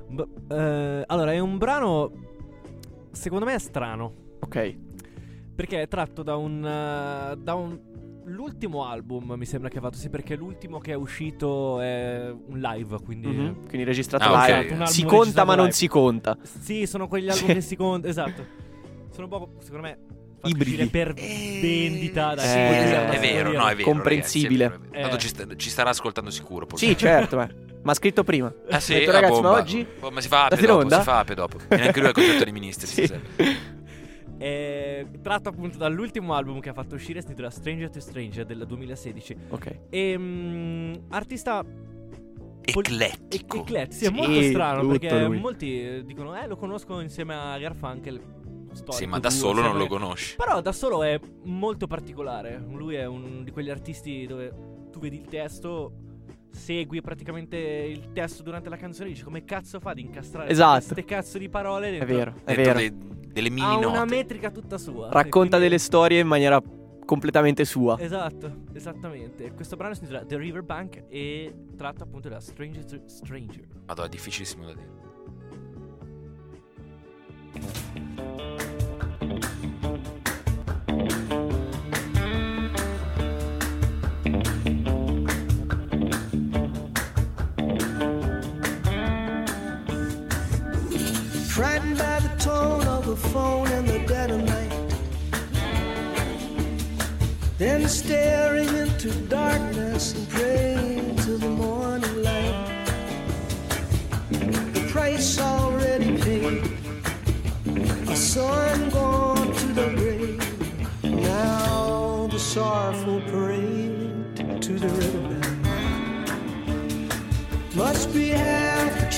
B- 0.09 0.27
eh, 0.51 1.05
allora, 1.07 1.33
è 1.33 1.39
un 1.39 1.59
brano. 1.59 2.11
Secondo 3.13 3.45
me 3.45 3.55
è 3.55 3.59
strano. 3.59 4.13
Ok. 4.41 4.77
Perché 5.55 5.83
è 5.83 5.89
tratto 5.89 6.23
da 6.23 6.37
un. 6.37 6.65
eh, 6.65 7.37
da 7.37 7.55
un. 7.55 7.79
L'ultimo 8.29 8.85
album 8.85 9.35
mi 9.37 9.45
sembra 9.47 9.69
che 9.69 9.79
ha 9.79 9.81
fatto, 9.81 9.97
sì, 9.99 10.09
perché 10.09 10.35
l'ultimo 10.35 10.79
che 10.81 10.91
è 10.91 10.95
uscito 10.95 11.81
è 11.81 12.29
un 12.49 12.59
live, 12.59 12.99
quindi... 13.05 13.29
Mhm, 13.29 13.55
Quindi 13.69 13.85
registrato 13.85 14.25
Ah, 14.25 14.43
ok. 14.43 14.47
live. 14.49 14.65
Esatto, 14.67 14.81
un 14.81 14.87
Si 14.89 15.05
conta, 15.05 15.45
ma 15.45 15.55
non 15.55 15.65
live. 15.67 15.77
si 15.77 15.87
conta. 15.87 16.37
Sì, 16.43 16.87
sono 16.87 17.07
quegli 17.07 17.29
album 17.29 17.47
Sì. 17.47 17.55
che 17.55 17.61
si 17.61 17.77
contano, 17.77 18.11
esatto. 18.11 18.45
Sono 19.13 19.27
un 19.27 19.29
po', 19.29 19.51
secondo 19.61 19.87
me, 19.87 19.99
Ibridi. 20.43 20.87
per 20.89 21.15
vendita. 21.15 22.35
Dai, 22.35 22.47
sì, 22.49 22.57
eh, 22.57 23.09
è 23.11 23.21
vero, 23.21 23.53
no, 23.53 23.69
è 23.69 23.75
vero. 23.77 23.89
Comprensibile. 23.91 24.65
ragazzi, 24.65 24.81
è 24.83 24.91
vero, 24.91 24.93
è 24.93 25.01
vero. 25.03 25.09
Tanto 25.19 25.43
Eh. 25.45 25.55
ci, 25.57 25.59
ci 25.65 25.71
starà 25.71 25.91
ascoltando 25.91 26.31
sicuro. 26.31 26.67
poi. 26.67 26.79
Sì, 26.79 26.97
certo, 26.97 27.41
eh. 27.41 27.49
Ma 27.85 27.93
ha 27.93 27.95
scritto 27.95 28.25
prima. 28.25 28.53
Ah 28.71 28.81
sì, 28.81 28.95
Ha 28.95 28.99
detto, 28.99 29.13
la 29.13 29.21
ragazzi, 29.21 29.41
ma 29.41 29.51
oggi 29.53 29.87
Oh, 30.01 30.11
ma 30.11 30.21
si 30.21 30.27
fa 30.27 30.47
ape 30.47 30.67
dopo, 30.67 30.89
si 30.91 31.01
fa 31.03 31.19
ape 31.21 31.35
dopo. 31.37 31.59
Viene 31.69 31.87
anche 31.87 31.99
lui 32.01 32.09
al 32.09 32.15
concerto 32.15 32.43
dei 32.43 32.53
ministri 32.53 32.87
Sì. 33.07 33.76
È 34.39 35.07
tratto 35.23 35.49
appunto 35.49 35.79
dall'ultimo 35.79 36.35
album 36.35 36.61
che 36.61 36.69
ha 36.69 36.75
fatto 36.75 36.95
uscire, 36.95 37.21
si 37.21 37.27
intitola 37.29 37.51
Stranger 37.51 37.91
to 37.91 38.01
Stranger 38.01 38.45
del 38.45 38.65
2016. 38.67 39.37
Ok. 39.51 39.79
E 39.91 40.15
mm, 40.19 40.95
artista 41.09 41.63
pol- 41.65 42.85
Eclettico. 42.85 43.57
eclettico, 43.63 43.93
sì, 43.95 44.05
è 44.05 44.09
Sì, 44.09 44.13
molto 44.15 44.43
strano 44.43 44.81
tutto 44.83 44.99
perché 44.99 45.25
lui. 45.25 45.39
molti 45.39 45.81
eh, 45.83 46.03
dicono 46.05 46.37
"Eh, 46.37 46.47
lo 46.47 46.57
conosco 46.57 47.01
insieme 47.01 47.35
a 47.35 47.59
Garfunkel". 47.59 48.21
Sì, 48.91 49.07
ma 49.07 49.19
da 49.19 49.31
solo 49.31 49.63
non 49.63 49.79
lo 49.79 49.87
conosci. 49.87 50.37
Però 50.37 50.61
da 50.61 50.73
solo 50.73 51.03
è 51.03 51.19
molto 51.45 51.87
particolare. 51.87 52.63
Lui 52.69 52.95
è 52.97 53.07
uno 53.07 53.43
di 53.43 53.51
quegli 53.51 53.71
artisti 53.71 54.27
dove 54.27 54.53
tu 54.93 54.99
vedi 54.99 55.17
il 55.17 55.25
testo, 55.25 55.93
segui 56.51 57.01
praticamente 57.01 57.57
il 57.57 58.13
testo 58.13 58.43
durante 58.43 58.69
la 58.69 58.77
canzone 58.77 59.09
e 59.09 59.13
dici 59.13 59.25
come 59.25 59.45
cazzo 59.45 59.81
fa 59.81 59.91
ad 59.91 59.99
incastrare 59.99 60.51
Esatto. 60.51 60.73
queste 60.93 61.05
cazzo 61.07 61.39
di 61.39 61.49
parole 61.49 61.89
È 61.89 61.91
dentro 61.93 62.15
vero, 62.17 62.35
è 62.45 62.55
Dentro 62.55 62.75
vero. 62.75 62.79
dei- 62.79 63.15
delle 63.37 63.51
mini 63.51 63.67
ha 63.67 63.77
una 63.77 63.99
note. 63.99 64.15
metrica 64.15 64.51
tutta 64.51 64.79
sua. 64.79 65.11
Racconta 65.11 65.31
quindi- 65.59 65.59
delle 65.59 65.79
storie 65.79 66.21
in 66.21 66.27
maniera 66.27 66.59
completamente 67.05 67.67
sua. 67.67 67.99
Esatto, 68.01 68.63
esattamente. 68.73 69.53
Questo 69.53 69.77
brano 69.77 69.93
si 69.93 70.01
intitola 70.01 70.25
The 70.25 70.39
Riverbank 70.39 71.05
e 71.09 71.55
tratta 71.77 72.05
appunto 72.05 72.31
da 72.31 72.41
Stranger 72.41 72.85
to 72.87 73.01
Stranger. 73.05 73.67
Madonna, 73.87 74.09
è 74.09 74.11
difficilissimo 74.11 74.65
da 74.65 74.73
dire. 74.73 74.96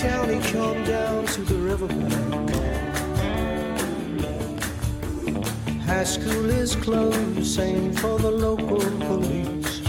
County 0.03 0.39
come 0.53 0.85
down 0.85 1.27
to 1.27 1.41
the 1.41 1.57
riverbank. 1.57 2.51
High 5.83 6.05
school 6.05 6.51
is 6.51 6.77
closed, 6.77 7.45
same 7.45 7.93
for 7.95 8.17
the 8.17 8.31
local 8.31 8.79
police. 9.07 9.81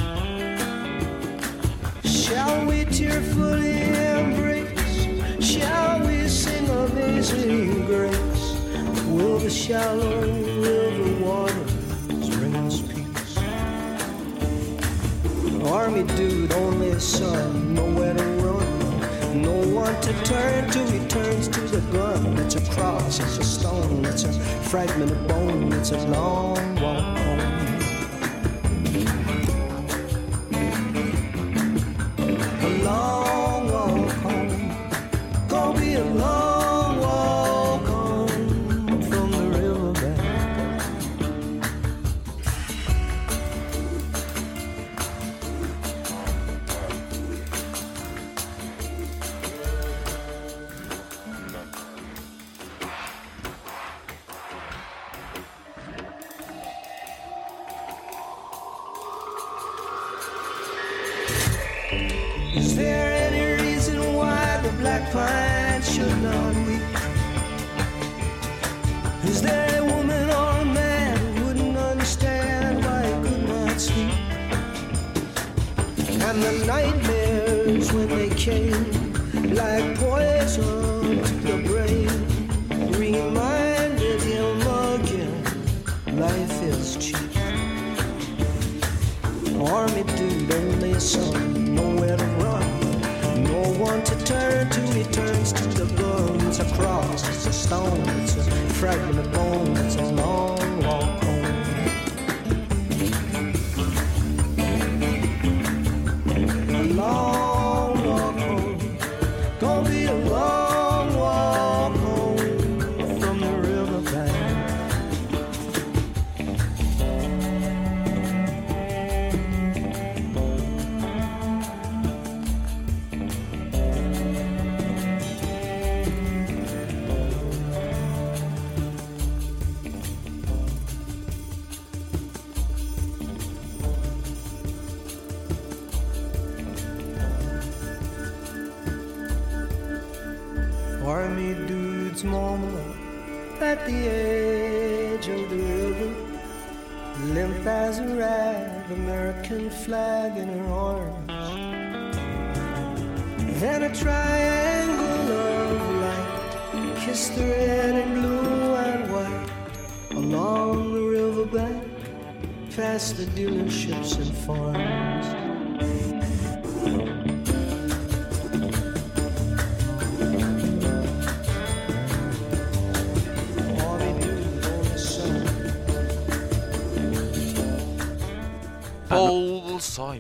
Shall 2.03 2.65
we 2.65 2.85
tearfully 2.85 3.83
embrace? 4.17 5.45
Shall 5.45 5.99
we 6.07 6.27
sing 6.27 6.67
amazing 6.67 7.85
grace? 7.85 8.45
Will 9.09 9.37
the 9.37 9.49
shallow 9.51 10.21
river 10.21 11.23
waters 11.23 12.29
bring 12.35 12.55
us 12.55 12.81
peace? 12.81 13.37
Army 15.67 16.03
dude, 16.15 16.51
only 16.53 16.89
a 16.89 16.99
son, 16.99 17.75
nowhere 17.75 18.15
to 18.15 18.38
No 19.59 19.67
one 19.75 20.01
to 20.01 20.13
turn 20.23 20.69
to, 20.71 20.79
he 20.85 21.05
turns 21.09 21.49
to 21.49 21.59
the 21.59 21.81
gun. 21.91 22.37
It's 22.37 22.55
a 22.55 22.61
cross, 22.71 23.19
it's 23.19 23.39
a 23.39 23.43
stone, 23.43 24.05
it's 24.05 24.23
a 24.23 24.31
fragment 24.31 25.11
of 25.11 25.27
bone, 25.27 25.73
it's 25.73 25.91
a 25.91 26.07
long 26.07 26.75
walk 26.79 27.28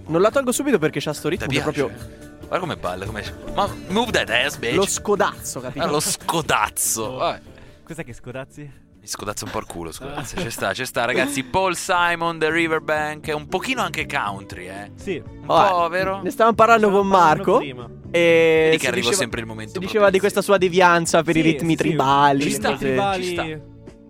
Non 0.07 0.21
la 0.21 0.31
tolgo 0.31 0.51
subito 0.51 0.77
perché 0.77 0.99
c'ha 0.99 1.13
sto 1.13 1.27
ritmo 1.29 1.47
proprio 1.61 1.89
Guarda 2.39 2.59
come 2.59 2.77
balla, 2.77 3.05
come... 3.05 3.23
Ma 3.53 3.69
move 3.89 4.11
that 4.11 4.29
ass, 4.29 4.57
bitch. 4.57 4.73
lo 4.75 4.85
scodazzo, 4.87 5.59
capito? 5.59 5.85
Ah, 5.85 5.87
lo 5.87 5.99
scodazzo. 5.99 7.11
Vabbè. 7.17 7.41
Cos'è 7.83 8.03
che 8.03 8.13
scodazzi? 8.13 8.61
Mi 9.01 9.07
scodazzo 9.07 9.45
un 9.45 9.51
po' 9.51 9.59
il 9.59 9.65
culo, 9.65 9.91
scusate. 9.91 10.41
Ci 10.41 10.49
sta, 10.49 10.73
ci 10.73 10.83
sta, 10.85 11.05
ragazzi. 11.05 11.43
Paul 11.45 11.75
Simon, 11.75 12.39
The 12.39 12.49
Riverbank. 12.51 13.31
Un 13.35 13.47
pochino 13.47 13.81
anche 13.81 14.07
country, 14.07 14.67
eh. 14.67 14.91
Sì. 14.95 15.21
Un 15.23 15.45
Vabbè, 15.45 15.69
po', 15.69 15.87
vero? 15.89 16.21
Ne 16.23 16.31
stavamo 16.31 16.55
parlando 16.55 16.89
con 16.89 17.07
Marco. 17.07 17.57
prima. 17.57 17.87
E 18.11 18.61
Vedi 18.71 18.77
che 18.77 18.87
arriva 18.87 19.01
diceva- 19.01 19.15
sempre 19.15 19.39
il 19.41 19.45
momento 19.45 19.73
Si 19.73 19.79
diceva 19.79 20.09
di 20.09 20.19
questa 20.19 20.41
sua 20.41 20.57
devianza 20.57 21.21
per 21.21 21.37
i 21.37 21.41
Sì, 21.43 21.51
ritmi 21.51 21.71
sì, 21.71 21.77
tribali. 21.77 22.41
Ci 22.41 22.51
sta, 22.51 22.75
tribali 22.75 23.23
ci 23.23 23.31
sta. 23.33 23.43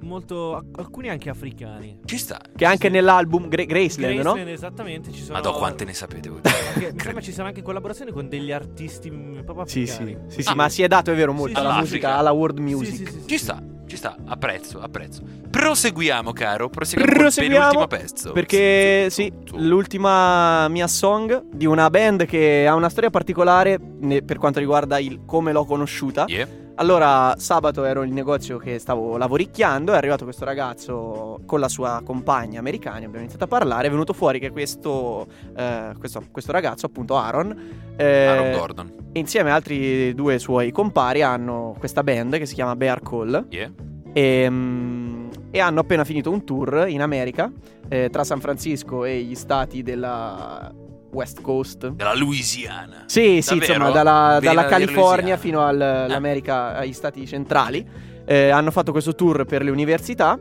Molto 0.02 0.64
alcuni 0.76 1.10
anche 1.10 1.30
africani. 1.30 2.00
Ci 2.06 2.18
sta. 2.18 2.40
Che 2.56 2.66
anche 2.66 2.90
nell'album 2.90 3.48
Gra- 3.48 3.64
Graceland, 3.66 4.16
no? 4.16 4.22
Graceland, 4.22 4.48
esattamente, 4.50 5.12
ci 5.12 5.22
sono 5.22 5.34
Madò, 5.38 5.58
quante 5.58 5.86
ne 5.86 5.94
sapete 5.94 6.30
voi? 6.30 6.40
Mi 6.92 7.00
sembra 7.00 7.22
ci 7.22 7.32
siano 7.32 7.48
anche 7.50 7.62
collaborazioni 7.62 8.12
con 8.12 8.28
degli 8.30 8.52
artisti 8.52 9.10
mm, 9.12 9.40
proprio 9.42 9.66
Sì, 9.68 9.84
africani. 9.84 10.18
sì, 10.28 10.36
sì, 10.36 10.42
sì, 10.44 10.50
Ah. 10.50 10.56
ma 10.56 10.70
si 10.70 10.84
è 10.84 10.88
dato, 10.88 11.12
è 11.12 11.16
vero, 11.16 11.34
molto 11.34 11.56
Sì, 11.56 11.60
alla 11.66 11.74
sì, 11.76 11.80
musica, 11.80 12.08
Africa. 12.08 12.18
alla 12.20 12.32
world 12.32 12.58
Sì, 12.58 12.64
music. 12.64 12.96
sì, 12.96 13.06
sì, 13.06 13.20
sì. 13.22 13.28
Ci 13.28 13.38
sta, 13.38 13.64
ci 13.88 13.96
sta. 13.98 14.16
Apprezzo, 14.26 14.80
apprezzo. 14.80 15.22
Proseguiamo, 15.50 16.32
caro. 16.32 16.70
Proseguiamo, 16.70 17.14
Proseguiamo, 17.20 17.74
col 17.74 17.88
penultimo 17.88 18.02
pezzo. 18.14 18.32
Perché 18.32 19.08
sì, 19.10 19.32
l'ultima 19.54 20.68
mia 20.68 20.88
song 20.88 21.44
di 21.52 21.66
una 21.66 21.90
band 21.90 22.26
che 22.26 22.66
ha 22.68 22.76
una 22.76 22.90
storia 22.90 23.10
particolare 23.10 23.80
ne- 24.00 24.22
per 24.22 24.38
quanto 24.38 24.60
riguarda 24.60 25.00
il 25.00 25.22
come 25.26 25.52
l'ho 25.52 25.66
conosciuta. 25.66 26.26
Yeah. 26.28 26.48
Allora, 26.80 27.36
sabato 27.38 27.84
ero 27.84 28.04
in 28.04 28.14
negozio 28.14 28.58
che 28.58 28.80
stavo 28.80 29.18
lavoricchiando, 29.18 29.92
è 29.92 29.98
arrivato 29.98 30.24
questo 30.24 30.46
ragazzo 30.46 31.42
con 31.46 31.60
la 31.60 31.68
sua 31.68 32.02
compagna 32.06 32.60
americana, 32.60 33.00
abbiamo 33.00 33.18
iniziato 33.18 33.44
a 33.44 33.48
parlare, 33.48 33.88
è 33.88 33.92
venuto 33.92 34.14
fuori 34.14 34.40
che 34.40 34.50
questo, 34.50 35.28
eh, 35.58 35.92
questo, 36.00 36.24
questo 36.32 36.54
ragazzo, 36.54 36.86
appunto 36.86 37.18
Aaron, 37.18 37.94
eh, 37.98 38.26
Aaron 38.26 38.58
Gordon. 38.58 38.94
insieme 39.12 39.52
a 39.52 39.56
altri 39.56 40.14
due 40.16 40.40
suoi 40.40 40.72
compari 40.72 41.22
hanno 41.22 41.76
questa 41.78 42.02
band 42.02 42.38
che 42.38 42.46
si 42.46 42.54
chiama 42.54 42.78
Bear 42.78 43.02
Call 43.02 43.48
Yeah. 43.50 43.72
e, 44.14 44.50
mm, 44.50 45.30
e 45.52 45.60
hanno 45.60 45.82
appena 45.82 46.06
finito 46.06 46.32
un 46.32 46.46
tour 46.46 46.86
in 46.88 47.02
America 47.02 47.52
eh, 47.90 48.08
tra 48.10 48.24
San 48.24 48.40
Francisco 48.40 49.04
e 49.04 49.20
gli 49.22 49.36
stati 49.36 49.84
della 49.84 50.74
West 51.12 51.42
Coast. 51.42 51.88
Della 51.90 52.16
Louisiana. 52.16 53.04
Sì, 53.08 53.42
sì, 53.42 53.58
Davvero? 53.58 53.74
insomma, 53.74 53.92
dalla, 53.92 54.40
dalla 54.42 54.66
California 54.66 55.38
fino 55.38 55.62
al- 55.66 55.82
all'America, 55.82 56.76
agli 56.78 56.94
stati 56.94 57.26
centrali. 57.28 57.86
Eh, 58.26 58.50
hanno 58.50 58.70
fatto 58.72 58.92
questo 58.92 59.16
tour 59.16 59.46
per 59.46 59.64
le 59.64 59.72
università. 59.72 60.38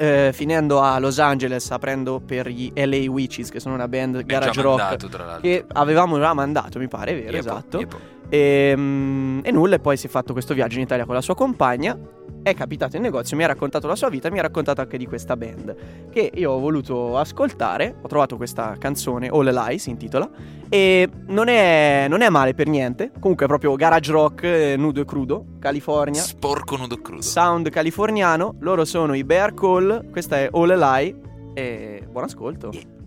eh, 0.00 0.30
finendo 0.32 0.80
a 0.80 0.96
Los 1.00 1.18
Angeles, 1.18 1.68
aprendo 1.72 2.20
per 2.24 2.46
gli 2.48 2.70
LA 2.72 3.10
Witches, 3.10 3.50
che 3.50 3.58
sono 3.58 3.74
una 3.74 3.88
band 3.88 4.22
garage 4.24 4.62
rock 4.62 4.78
mandato, 4.78 5.08
tra 5.08 5.24
l'altro. 5.24 5.40
che 5.40 5.64
avevamo 5.72 6.18
già 6.20 6.32
mandato, 6.34 6.78
mi 6.78 6.86
pare, 6.86 7.14
vero, 7.14 7.32
Yepo, 7.32 7.36
esatto. 7.38 7.78
yepo. 7.80 7.98
E, 8.28 8.74
mm, 8.76 9.40
e 9.42 9.50
nulla, 9.50 9.74
e 9.74 9.78
poi 9.80 9.96
si 9.96 10.06
è 10.06 10.08
fatto 10.08 10.32
questo 10.32 10.54
viaggio 10.54 10.76
in 10.76 10.82
Italia 10.82 11.04
con 11.04 11.14
la 11.16 11.20
sua 11.20 11.34
compagna. 11.34 11.98
È 12.42 12.54
capitato 12.54 12.96
in 12.96 13.02
negozio, 13.02 13.36
mi 13.36 13.44
ha 13.44 13.46
raccontato 13.46 13.86
la 13.86 13.96
sua 13.96 14.08
vita, 14.08 14.30
mi 14.30 14.38
ha 14.38 14.42
raccontato 14.42 14.80
anche 14.80 14.96
di 14.96 15.06
questa 15.06 15.36
band. 15.36 16.08
Che 16.10 16.30
io 16.34 16.52
ho 16.52 16.58
voluto 16.58 17.18
ascoltare. 17.18 17.96
Ho 18.00 18.08
trovato 18.08 18.36
questa 18.36 18.76
canzone, 18.78 19.28
All 19.28 19.50
Lie 19.50 19.78
si 19.78 19.90
intitola. 19.90 20.28
E 20.68 21.08
non 21.26 21.48
è, 21.48 22.06
non 22.08 22.22
è 22.22 22.28
male 22.28 22.54
per 22.54 22.68
niente. 22.68 23.10
Comunque 23.18 23.44
è 23.44 23.48
proprio 23.48 23.74
garage 23.74 24.12
rock, 24.12 24.42
eh, 24.44 24.76
nudo 24.76 25.00
e 25.00 25.04
crudo, 25.04 25.44
California. 25.58 26.22
Sporco 26.22 26.76
nudo 26.76 27.00
crudo. 27.00 27.22
Sound 27.22 27.68
californiano. 27.70 28.54
Loro 28.60 28.84
sono 28.84 29.14
i 29.14 29.24
Bear 29.24 29.54
Call. 29.54 30.10
Questa 30.10 30.38
è 30.38 30.48
All 30.52 30.78
Lie. 30.78 31.14
E 31.54 32.06
buon 32.10 32.24
ascolto. 32.24 32.70
Into 32.72 32.97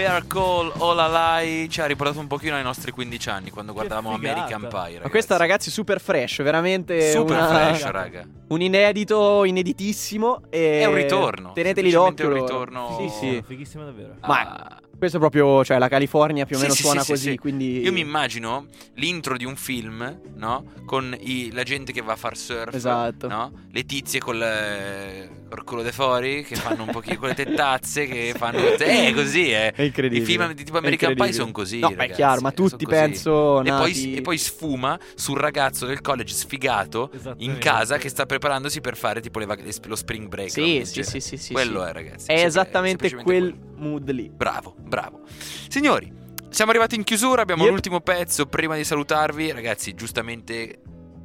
Bear 0.00 0.26
Call 0.26 0.72
All 0.78 0.98
Alai 0.98 1.68
ci 1.68 1.82
ha 1.82 1.84
riportato 1.84 2.20
un 2.20 2.26
pochino 2.26 2.56
ai 2.56 2.62
nostri 2.62 2.90
15 2.90 3.28
anni 3.28 3.50
quando 3.50 3.74
guardavamo. 3.74 4.14
American 4.14 4.66
Pie. 4.70 4.98
Ma 5.02 5.10
questa 5.10 5.36
ragazzi 5.36 5.70
super 5.70 6.00
fresh, 6.00 6.42
veramente 6.42 7.10
Super 7.12 7.36
una- 7.36 7.46
fresh, 7.48 7.84
raga. 7.90 8.24
un 8.48 8.62
inedito 8.62 9.44
ineditissimo 9.44 10.44
e 10.48 10.80
È 10.80 10.86
un 10.86 10.94
ritorno, 10.94 11.52
Teneteli 11.52 11.90
d'occhio. 11.90 12.28
un 12.28 12.32
ritorno- 12.34 12.96
Sì, 12.98 13.08
sì. 13.10 13.42
Fighissimo 13.46 13.84
davvero. 13.84 14.14
Ma 14.22 14.78
questo 14.96 15.18
è 15.18 15.20
proprio, 15.20 15.62
cioè 15.64 15.76
la 15.76 15.88
California 15.88 16.46
più 16.46 16.56
o 16.56 16.58
Sì, 16.58 16.64
meno 16.64 16.74
sì, 16.76 16.82
suona 16.82 17.00
sì, 17.00 17.04
sì, 17.06 17.12
così, 17.12 17.30
sì. 17.32 17.36
quindi 17.36 17.80
Io 17.80 17.92
mi 17.92 18.00
immagino 18.00 18.68
l'intro 18.94 19.36
di 19.36 19.44
un 19.44 19.56
film, 19.56 20.18
no? 20.36 20.64
Con 20.86 21.14
i- 21.20 21.52
la 21.52 21.62
gente 21.62 21.92
che 21.92 22.00
va 22.00 22.12
a 22.14 22.16
far 22.16 22.38
surf, 22.38 22.72
Esatto. 22.74 23.28
no? 23.28 23.52
Le 23.70 23.84
tizie 23.84 24.18
col, 24.18 24.40
eh, 24.42 25.28
col 25.50 25.64
culo 25.64 25.82
de 25.82 25.92
fuori 25.92 26.44
che 26.44 26.54
fanno 26.54 26.84
un 26.84 26.90
pochino 26.90 27.18
con 27.18 27.28
le 27.28 27.34
tettazze 27.34 28.06
che 28.06 28.32
fanno 28.38 28.58
Eh, 28.58 29.12
così, 29.14 29.50
eh. 29.50 29.72
È 29.72 29.82
incredibile. 29.82 30.22
I 30.22 30.26
film 30.26 30.52
di 30.52 30.64
tipo 30.64 30.78
American 30.78 31.14
Pie 31.14 31.32
sono 31.32 31.50
così, 31.50 31.80
No, 31.80 31.88
ma 31.88 31.94
è 31.94 31.96
ragazzi, 31.98 32.14
chiaro, 32.16 32.40
ma 32.40 32.52
sono 32.54 32.68
tutti 32.68 32.86
penso 32.86 33.62
e 33.62 33.68
poi, 33.70 34.14
e 34.14 34.20
poi 34.22 34.38
sfuma 34.38 34.98
sul 35.14 35.38
ragazzo 35.38 35.86
del 35.86 36.00
college 36.00 36.32
sfigato 36.32 37.10
in 37.38 37.58
casa 37.58 37.98
che 37.98 38.08
sta 38.08 38.26
preparandosi 38.26 38.80
per 38.80 38.96
fare 38.96 39.20
tipo 39.20 39.44
vac- 39.44 39.86
lo 39.86 39.96
spring 39.96 40.28
break. 40.28 40.50
Sì, 40.50 40.82
sì, 40.84 41.02
sì, 41.02 41.20
sì, 41.20 41.36
sì, 41.36 41.52
Quello 41.52 41.82
sì. 41.82 41.88
è, 41.88 41.92
ragazzi. 41.92 42.30
È 42.30 42.44
esattamente 42.44 43.12
quel 43.16 43.54
mood 43.76 44.10
lì. 44.10 44.30
Bravo, 44.32 44.74
bravo. 44.78 45.20
Signori, 45.68 46.12
siamo 46.48 46.70
arrivati 46.70 46.94
in 46.96 47.04
chiusura, 47.04 47.42
abbiamo 47.42 47.62
Yep. 47.62 47.72
l'ultimo 47.72 48.00
pezzo 48.00 48.46
prima 48.46 48.76
di 48.76 48.84
salutarvi. 48.84 49.52
Ragazzi, 49.52 49.94
giustamente 49.94 50.78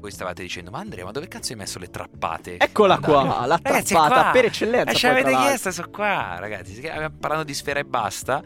voi 0.06 0.12
stavate 0.14 0.41
dicendo, 0.41 0.72
ma 0.72 0.80
Andrea, 0.80 1.03
ma 1.03 1.12
dove 1.12 1.28
cazzo 1.28 1.51
hai 1.51 1.58
messo 1.58 1.80
le 1.80 1.89
trappate? 1.89 2.58
Eccola 2.58 2.99
qua, 2.99 3.22
Fondali?" 3.22 3.47
la 3.47 3.60
Ragazzi, 3.62 3.93
trappata 3.93 4.32
per 4.32 4.45
eccellenza. 4.45 4.91
Eh, 4.91 4.95
ce 4.95 5.08
l'avete 5.08 5.36
chiesta, 5.36 5.72
sono 5.72 5.89
qua, 5.89 6.38
ragazzi. 6.39 6.80
Parlando 7.20 7.43
di 7.43 7.53
sfera 7.53 7.80
e 7.80 7.86
basta. 7.86 8.41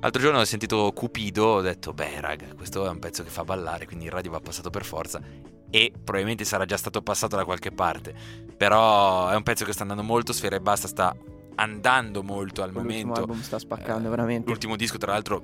L'altro 0.00 0.20
giorno 0.20 0.40
ho 0.40 0.44
sentito 0.44 0.92
Cupido, 0.94 1.44
ho 1.46 1.60
detto, 1.60 1.92
beh, 1.92 2.20
raga, 2.20 2.46
questo 2.54 2.84
è 2.84 2.88
un 2.88 2.98
pezzo 2.98 3.22
che 3.22 3.30
fa 3.30 3.44
ballare, 3.44 3.86
quindi 3.86 4.04
il 4.06 4.10
radio 4.10 4.30
va 4.30 4.40
passato 4.40 4.70
per 4.70 4.84
forza. 4.84 5.20
E 5.70 5.90
probabilmente 5.92 6.44
sarà 6.44 6.64
già 6.64 6.76
stato 6.76 7.02
passato 7.02 7.34
da 7.36 7.44
qualche 7.44 7.72
parte. 7.72 8.14
Però 8.56 9.28
è 9.28 9.34
un 9.34 9.42
pezzo 9.42 9.64
che 9.64 9.72
sta 9.72 9.82
andando 9.82 10.02
molto, 10.02 10.32
sfera 10.32 10.56
e 10.56 10.60
basta 10.60 10.86
sta 10.86 11.14
andando 11.56 12.22
molto 12.22 12.62
al 12.62 12.70
L'ultimo 12.72 12.92
momento. 12.92 13.20
album 13.20 13.40
sta 13.42 13.58
spaccando 13.58 14.06
Eh, 14.06 14.10
veramente. 14.10 14.48
L'ultimo 14.48 14.76
disco, 14.76 14.98
tra 14.98 15.12
l'altro, 15.12 15.42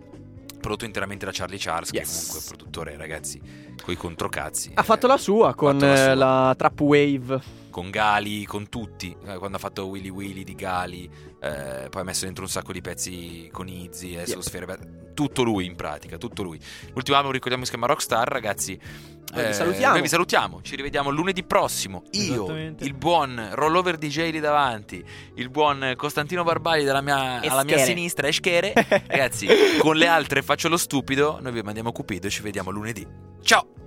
prodotto 0.62 0.86
interamente 0.86 1.26
da 1.26 1.32
Charlie 1.34 1.58
Charles, 1.58 1.90
che 1.90 1.98
Yes. 1.98 2.26
comunque 2.28 2.40
è 2.40 2.48
produttore, 2.56 2.96
ragazzi, 2.96 3.40
coi 3.82 3.96
controcazzi. 3.96 4.70
Ha 4.74 4.82
fatto 4.82 5.06
la 5.06 5.18
sua 5.18 5.54
con 5.54 5.76
la 5.78 5.92
eh, 5.92 5.96
sua. 5.96 6.14
la 6.14 6.54
Trap 6.56 6.80
Wave. 6.80 7.40
Con 7.68 7.90
Gali, 7.90 8.44
con 8.46 8.68
tutti. 8.68 9.14
Eh, 9.26 9.36
Quando 9.38 9.56
ha 9.56 9.60
fatto 9.60 9.86
Willy 9.86 10.08
Willy 10.10 10.44
di 10.44 10.54
Gali, 10.54 11.10
eh, 11.42 11.88
poi 11.88 12.02
ha 12.02 12.04
messo 12.04 12.24
dentro 12.24 12.44
un 12.44 12.50
sacco 12.50 12.72
di 12.72 12.80
pezzi 12.80 13.48
con 13.52 13.66
Izzy, 13.66 14.14
adesso 14.14 14.30
Yeah. 14.32 14.42
Sfere. 14.42 15.00
Tutto 15.12 15.42
lui 15.42 15.66
in 15.66 15.74
pratica, 15.74 16.16
tutto 16.16 16.42
lui. 16.42 16.58
L'ultimo 16.94 17.16
album 17.16 17.32
ricordiamo 17.32 17.64
si 17.64 17.70
chiama 17.70 17.86
Rockstar, 17.86 18.26
ragazzi. 18.26 18.78
Noi 19.32 19.44
vi 19.44 19.50
eh, 19.50 19.52
salutiamo. 19.52 19.92
Noi 19.92 20.02
vi 20.02 20.08
salutiamo, 20.08 20.60
ci 20.62 20.76
rivediamo 20.76 21.10
lunedì 21.10 21.42
prossimo. 21.42 22.04
Io, 22.12 22.54
il 22.56 22.94
buon 22.94 23.50
Rollover 23.52 23.98
DJ 23.98 24.30
lì 24.30 24.40
davanti, 24.40 25.04
il 25.34 25.50
buon 25.50 25.94
Costantino 25.96 26.44
Barbali 26.44 26.84
dalla 26.84 27.00
mia, 27.00 27.40
alla 27.40 27.64
mia 27.64 27.78
sinistra, 27.78 28.28
Eschere. 28.28 28.72
Ragazzi, 29.06 29.48
con 29.78 29.96
le 29.96 30.06
altre 30.06 30.42
faccio 30.42 30.68
lo 30.68 30.76
stupido. 30.76 31.38
Noi 31.40 31.52
vi 31.52 31.62
mandiamo 31.62 31.92
Cupido 31.92 32.28
e 32.28 32.30
ci 32.30 32.42
vediamo 32.42 32.70
lunedì. 32.70 33.06
Ciao! 33.42 33.81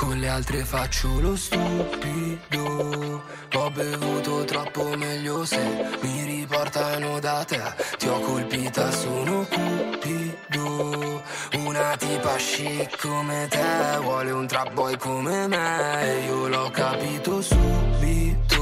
Con 0.00 0.18
le 0.18 0.28
altre 0.28 0.64
faccio 0.64 1.20
lo 1.20 1.36
stupido. 1.36 3.22
Ho 3.52 3.70
bevuto 3.70 4.44
troppo 4.44 4.96
meglio 4.96 5.44
se 5.44 5.60
mi 6.00 6.24
riportano 6.24 7.20
da 7.20 7.44
te. 7.44 7.60
Ti 7.98 8.08
ho 8.08 8.18
colpita, 8.20 8.90
sono 8.92 9.46
cupido. 9.46 11.22
Una 11.66 11.96
tipa 11.98 12.34
chic 12.36 12.98
come 12.98 13.46
te 13.50 13.98
Vuole 14.00 14.30
un 14.30 14.46
trap 14.46 14.72
boy 14.72 14.96
come 14.96 15.46
me. 15.46 16.24
Io 16.24 16.48
l'ho 16.48 16.70
capito 16.70 17.42
subito. 17.42 18.56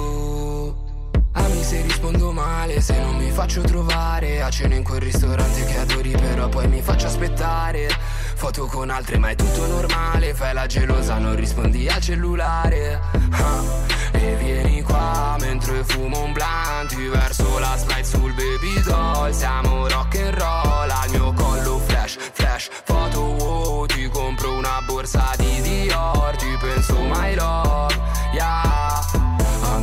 Ami 1.35 1.63
se 1.63 1.83
rispondo 1.83 2.33
male, 2.33 2.81
se 2.81 2.99
non 2.99 3.15
mi 3.15 3.31
faccio 3.31 3.61
trovare. 3.61 4.43
A 4.43 4.51
cena 4.51 4.75
in 4.75 4.83
quel 4.83 5.03
ristorante 5.03 5.65
che 5.67 5.79
adori 5.79 6.11
però 6.11 6.49
poi 6.49 6.67
mi 6.67 6.83
faccio 6.83 7.07
aspettare 7.07 8.18
Foto 8.39 8.67
con 8.67 8.89
altre 8.89 9.19
ma 9.19 9.31
è 9.31 9.35
tutto 9.35 9.67
normale. 9.67 10.33
Fai 10.33 10.55
la 10.55 10.67
gelosa, 10.67 11.19
non 11.19 11.35
rispondi 11.35 11.89
al 11.89 12.01
cellulare. 12.01 13.01
Ah, 13.33 13.63
E 14.13 14.37
vieni 14.37 14.81
qua 14.83 15.37
mentre 15.41 15.83
fumo 15.83 16.23
un 16.23 16.33
blunt. 16.33 16.95
Verso 17.11 17.59
la 17.59 17.77
slide 17.77 18.05
sul 18.05 18.33
baby 18.35 18.81
doll. 18.85 19.33
Siamo 19.33 19.89
rock 19.89 20.15
and 20.19 20.39
roll 20.39 20.89
Al 20.89 21.11
mio 21.11 21.33
collo 21.33 21.79
flash, 21.79 22.17
flash. 22.33 22.69
Foto 22.85 23.21
wow, 23.21 23.87
ti 23.87 24.09
compro 24.09 24.53
una 24.53 24.83
borsa 24.87 25.33
di 25.37 25.61
Dior. 25.61 26.37
Ti 26.37 26.57
penso 26.61 26.95
my 26.95 27.35
love, 27.35 28.01
yeah 28.33 29.18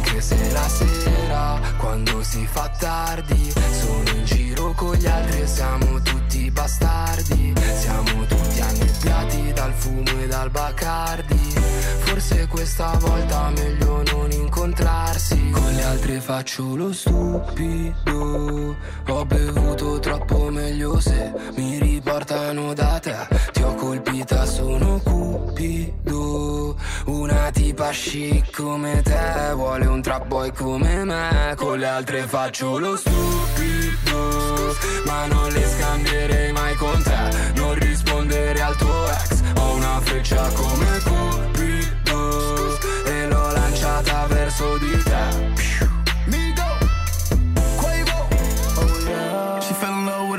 anche 0.06 0.22
se 0.22 0.52
la 0.52 0.68
sera, 0.68 1.60
quando 1.78 2.22
si 2.24 2.46
fa 2.46 2.70
tardi, 2.78 3.52
sono 3.72 4.10
in 4.16 4.26
giro 4.26 4.72
con 4.74 4.96
gli 4.96 5.08
altri 5.08 5.42
e 5.42 5.48
siamo 5.48 6.02
tutti 6.02 6.52
bastardi. 6.52 7.54
Siamo 7.80 8.26
tutti 8.26 8.62
annebbiati 8.62 9.54
dal 9.54 9.74
fumo 9.74 10.20
e 10.22 10.28
dal 10.28 10.50
bacardi. 10.50 11.54
Forse 12.00 12.48
questa 12.48 12.98
volta 13.00 13.50
meglio 13.50 14.04
non 14.12 14.32
incontrarsi. 14.32 15.50
Con 15.52 15.74
le 15.74 15.84
altre 15.84 16.22
faccio 16.22 16.76
lo 16.76 16.94
stupido. 16.94 18.76
Ho 19.10 19.26
bevuto 19.26 20.00
troppo 20.00 20.50
meglio 20.50 21.00
se 21.00 21.34
mi 21.56 21.78
riportano 22.16 22.74
da 22.74 23.00
te. 23.00 23.16
Ti 23.52 23.62
ho 23.62 23.74
colpita, 23.76 24.46
sono 24.46 25.02
cupido. 25.04 26.76
Una 27.06 27.52
tipa 27.52 27.92
chic 27.92 28.52
come 28.52 29.02
te 29.04 29.52
Vuole 29.54 29.86
un 29.86 30.02
trap 30.02 30.26
boy 30.26 30.52
come 30.52 31.04
me 31.04 31.54
Con 31.56 31.78
le 31.78 31.86
altre 31.86 32.24
faccio 32.24 32.80
lo 32.80 32.96
stupido 32.96 34.76
Ma 35.06 35.28
non 35.28 35.52
le 35.52 35.64
scambierei 35.68 36.52
mai 36.52 36.74
con 36.76 37.00
te 37.04 37.52
Non 37.56 37.76
rispondere 37.76 38.60
al 38.60 38.76
tuo 38.76 39.08
ex 39.08 39.42
Ho 39.56 39.76
una 39.76 40.00
freccia 40.02 40.50
come 40.54 41.00
Cupido 41.04 42.80
E 43.06 43.28
l'ho 43.28 43.52
lanciata 43.52 44.26
verso 44.28 44.78
di 44.80 45.04
te 45.04 45.65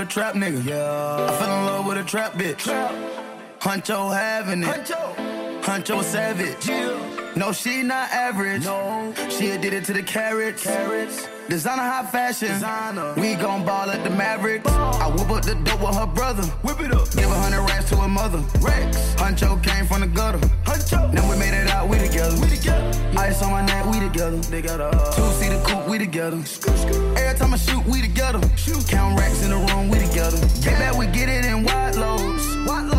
trap 0.07 0.35
nigga. 0.35 0.61
I 0.61 1.39
fell 1.39 1.59
in 1.59 1.67
love 1.67 1.87
with 1.87 1.99
a 1.99 2.05
trap 2.05 2.33
bitch. 2.35 3.26
Huncho 3.61 4.15
having 4.15 4.63
it. 4.63 4.69
Huncho 5.63 6.03
savage. 6.03 6.69
No, 7.37 7.53
she 7.53 7.83
not 7.83 8.11
average. 8.13 8.65
No, 8.65 9.13
she 9.29 9.57
did 9.59 9.73
it 9.73 9.85
to 9.85 9.93
the 9.93 10.03
carrots. 10.03 10.63
Carrots. 10.63 11.27
Designer 11.49 11.83
high 11.83 12.07
fashion. 12.07 12.49
We 13.21 13.35
gon' 13.35 13.65
ball 13.65 13.91
at 13.91 14.03
the 14.03 14.11
Maverick. 14.11 14.67
I 14.67 15.09
whip 15.09 15.31
up 15.31 15.45
the 15.45 15.55
dope 15.55 15.81
with 15.81 15.97
her 15.97 16.07
brother. 16.07 16.43
Whip 16.63 16.81
it 16.81 16.93
up. 16.93 17.11
Give 17.13 17.31
a 17.31 17.35
hundred 17.35 17.63
racks 17.63 17.89
to 17.91 17.97
her 17.97 18.09
mother. 18.09 18.39
Rex. 18.61 19.15
Huncho 19.17 19.63
came 19.63 19.87
from 19.87 20.01
the 20.01 20.07
gutter. 20.07 20.39
Huncho. 20.65 21.13
Now 21.13 21.29
we 21.31 21.37
made 21.37 21.55
it 21.55 21.69
out. 21.69 21.89
We 21.89 21.99
together. 21.99 22.41
We 22.41 22.49
together. 22.49 23.19
Ice 23.19 23.43
on 23.43 23.51
my 23.51 23.65
neck. 23.65 23.85
We 23.87 24.01
together. 24.01 24.39
They 24.39 24.63
got 24.63 24.81
a 24.81 24.87
uh, 24.87 25.13
two 25.13 25.29
seater 25.33 25.61
coupe. 25.67 25.89
We 25.89 25.99
together. 25.99 26.39
Every 27.17 27.39
time 27.39 27.55
I 27.55 27.59
shoot, 27.59 27.85
we 27.87 28.01
together. 28.01 28.41
Shoot. 28.57 28.89
Count 28.89 29.19
racks 29.19 29.43
in 29.45 29.51
the 29.51 29.57
room. 29.57 29.89
We 29.89 29.99
together. 29.99 30.39
Get 30.63 30.79
back. 30.79 30.97
We 30.97 31.07
get 31.07 31.29
it 31.29 31.45
in 31.45 31.65
wide 31.65 31.97
loads. 31.97 32.57
Wide 32.67 32.87
loads. 32.87 32.96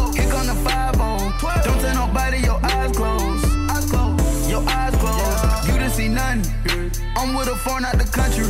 Five 0.67 0.99
on. 0.99 1.33
Don't 1.63 1.79
tell 1.81 1.95
nobody 2.07 2.39
your 2.39 2.59
eyes 2.63 2.91
closed. 2.95 3.45
Eyes 3.71 3.85
closed. 3.91 4.49
Your 4.49 4.63
eyes 4.69 4.95
closed. 4.97 5.67
You 5.67 5.73
didn't 5.73 5.91
see 5.91 6.09
nothing. 6.09 6.91
I'm 7.15 7.35
with 7.35 7.47
a 7.47 7.55
foreign 7.55 7.85
out 7.85 7.97
the 7.97 8.05
country. 8.05 8.45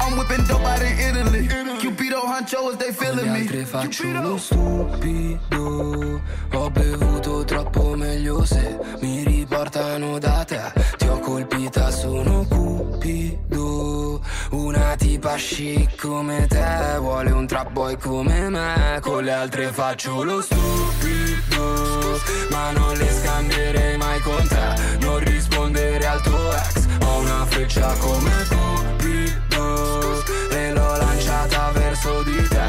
I'm 0.00 0.16
whipping 0.16 0.44
dope 0.46 0.62
out 0.62 0.82
in 0.82 1.16
Italy. 1.16 1.48
Cupido 1.80 2.20
Huncho 2.22 2.70
as 2.70 2.76
they 2.76 2.92
feeling 2.92 3.32
me. 3.32 3.40
altre 3.40 3.64
faccio 3.64 4.10
lo 4.20 4.36
stupido 4.36 6.20
Ho 6.52 6.70
bevuto 6.70 7.44
troppo 7.44 7.94
meglio 7.96 8.44
se 8.44 8.78
mi 9.00 9.24
riportano 9.24 10.18
da 10.18 10.44
te 10.44 10.60
Ti 10.98 11.06
ho 11.08 11.18
colpita, 11.20 11.90
sono 11.90 12.44
cupido 12.46 13.49
pasci 15.20 15.88
come 16.00 16.46
te 16.48 16.96
Vuole 16.98 17.30
un 17.30 17.46
trap 17.46 17.70
boy 17.70 17.96
come 17.96 18.48
me 18.48 18.98
Con 19.00 19.22
le 19.24 19.32
altre 19.32 19.70
faccio 19.70 20.22
lo 20.24 20.40
stupido 20.40 22.18
Ma 22.50 22.70
non 22.72 22.96
le 22.96 23.08
scambierei 23.08 23.96
mai 23.98 24.20
con 24.20 24.46
te 24.48 24.96
Non 25.00 25.18
rispondere 25.18 26.04
al 26.06 26.20
tuo 26.22 26.52
ex 26.52 26.86
Ho 27.04 27.18
una 27.18 27.44
freccia 27.46 27.92
come 27.98 28.32
Cupido 28.48 30.24
E 30.50 30.72
l'ho 30.72 30.96
lanciata 30.96 31.70
verso 31.72 32.22
di 32.22 32.48
te. 32.48 32.68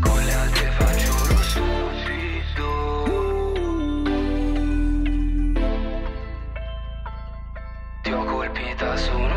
Con 0.00 0.24
le 0.24 0.34
altre 0.34 0.70
faccio 0.78 1.12
lo 1.28 1.42
stupido. 1.42 2.68
Ti 8.02 8.12
ho 8.12 8.24
colpita 8.24 8.96
su 8.96 9.12
una 9.18 9.33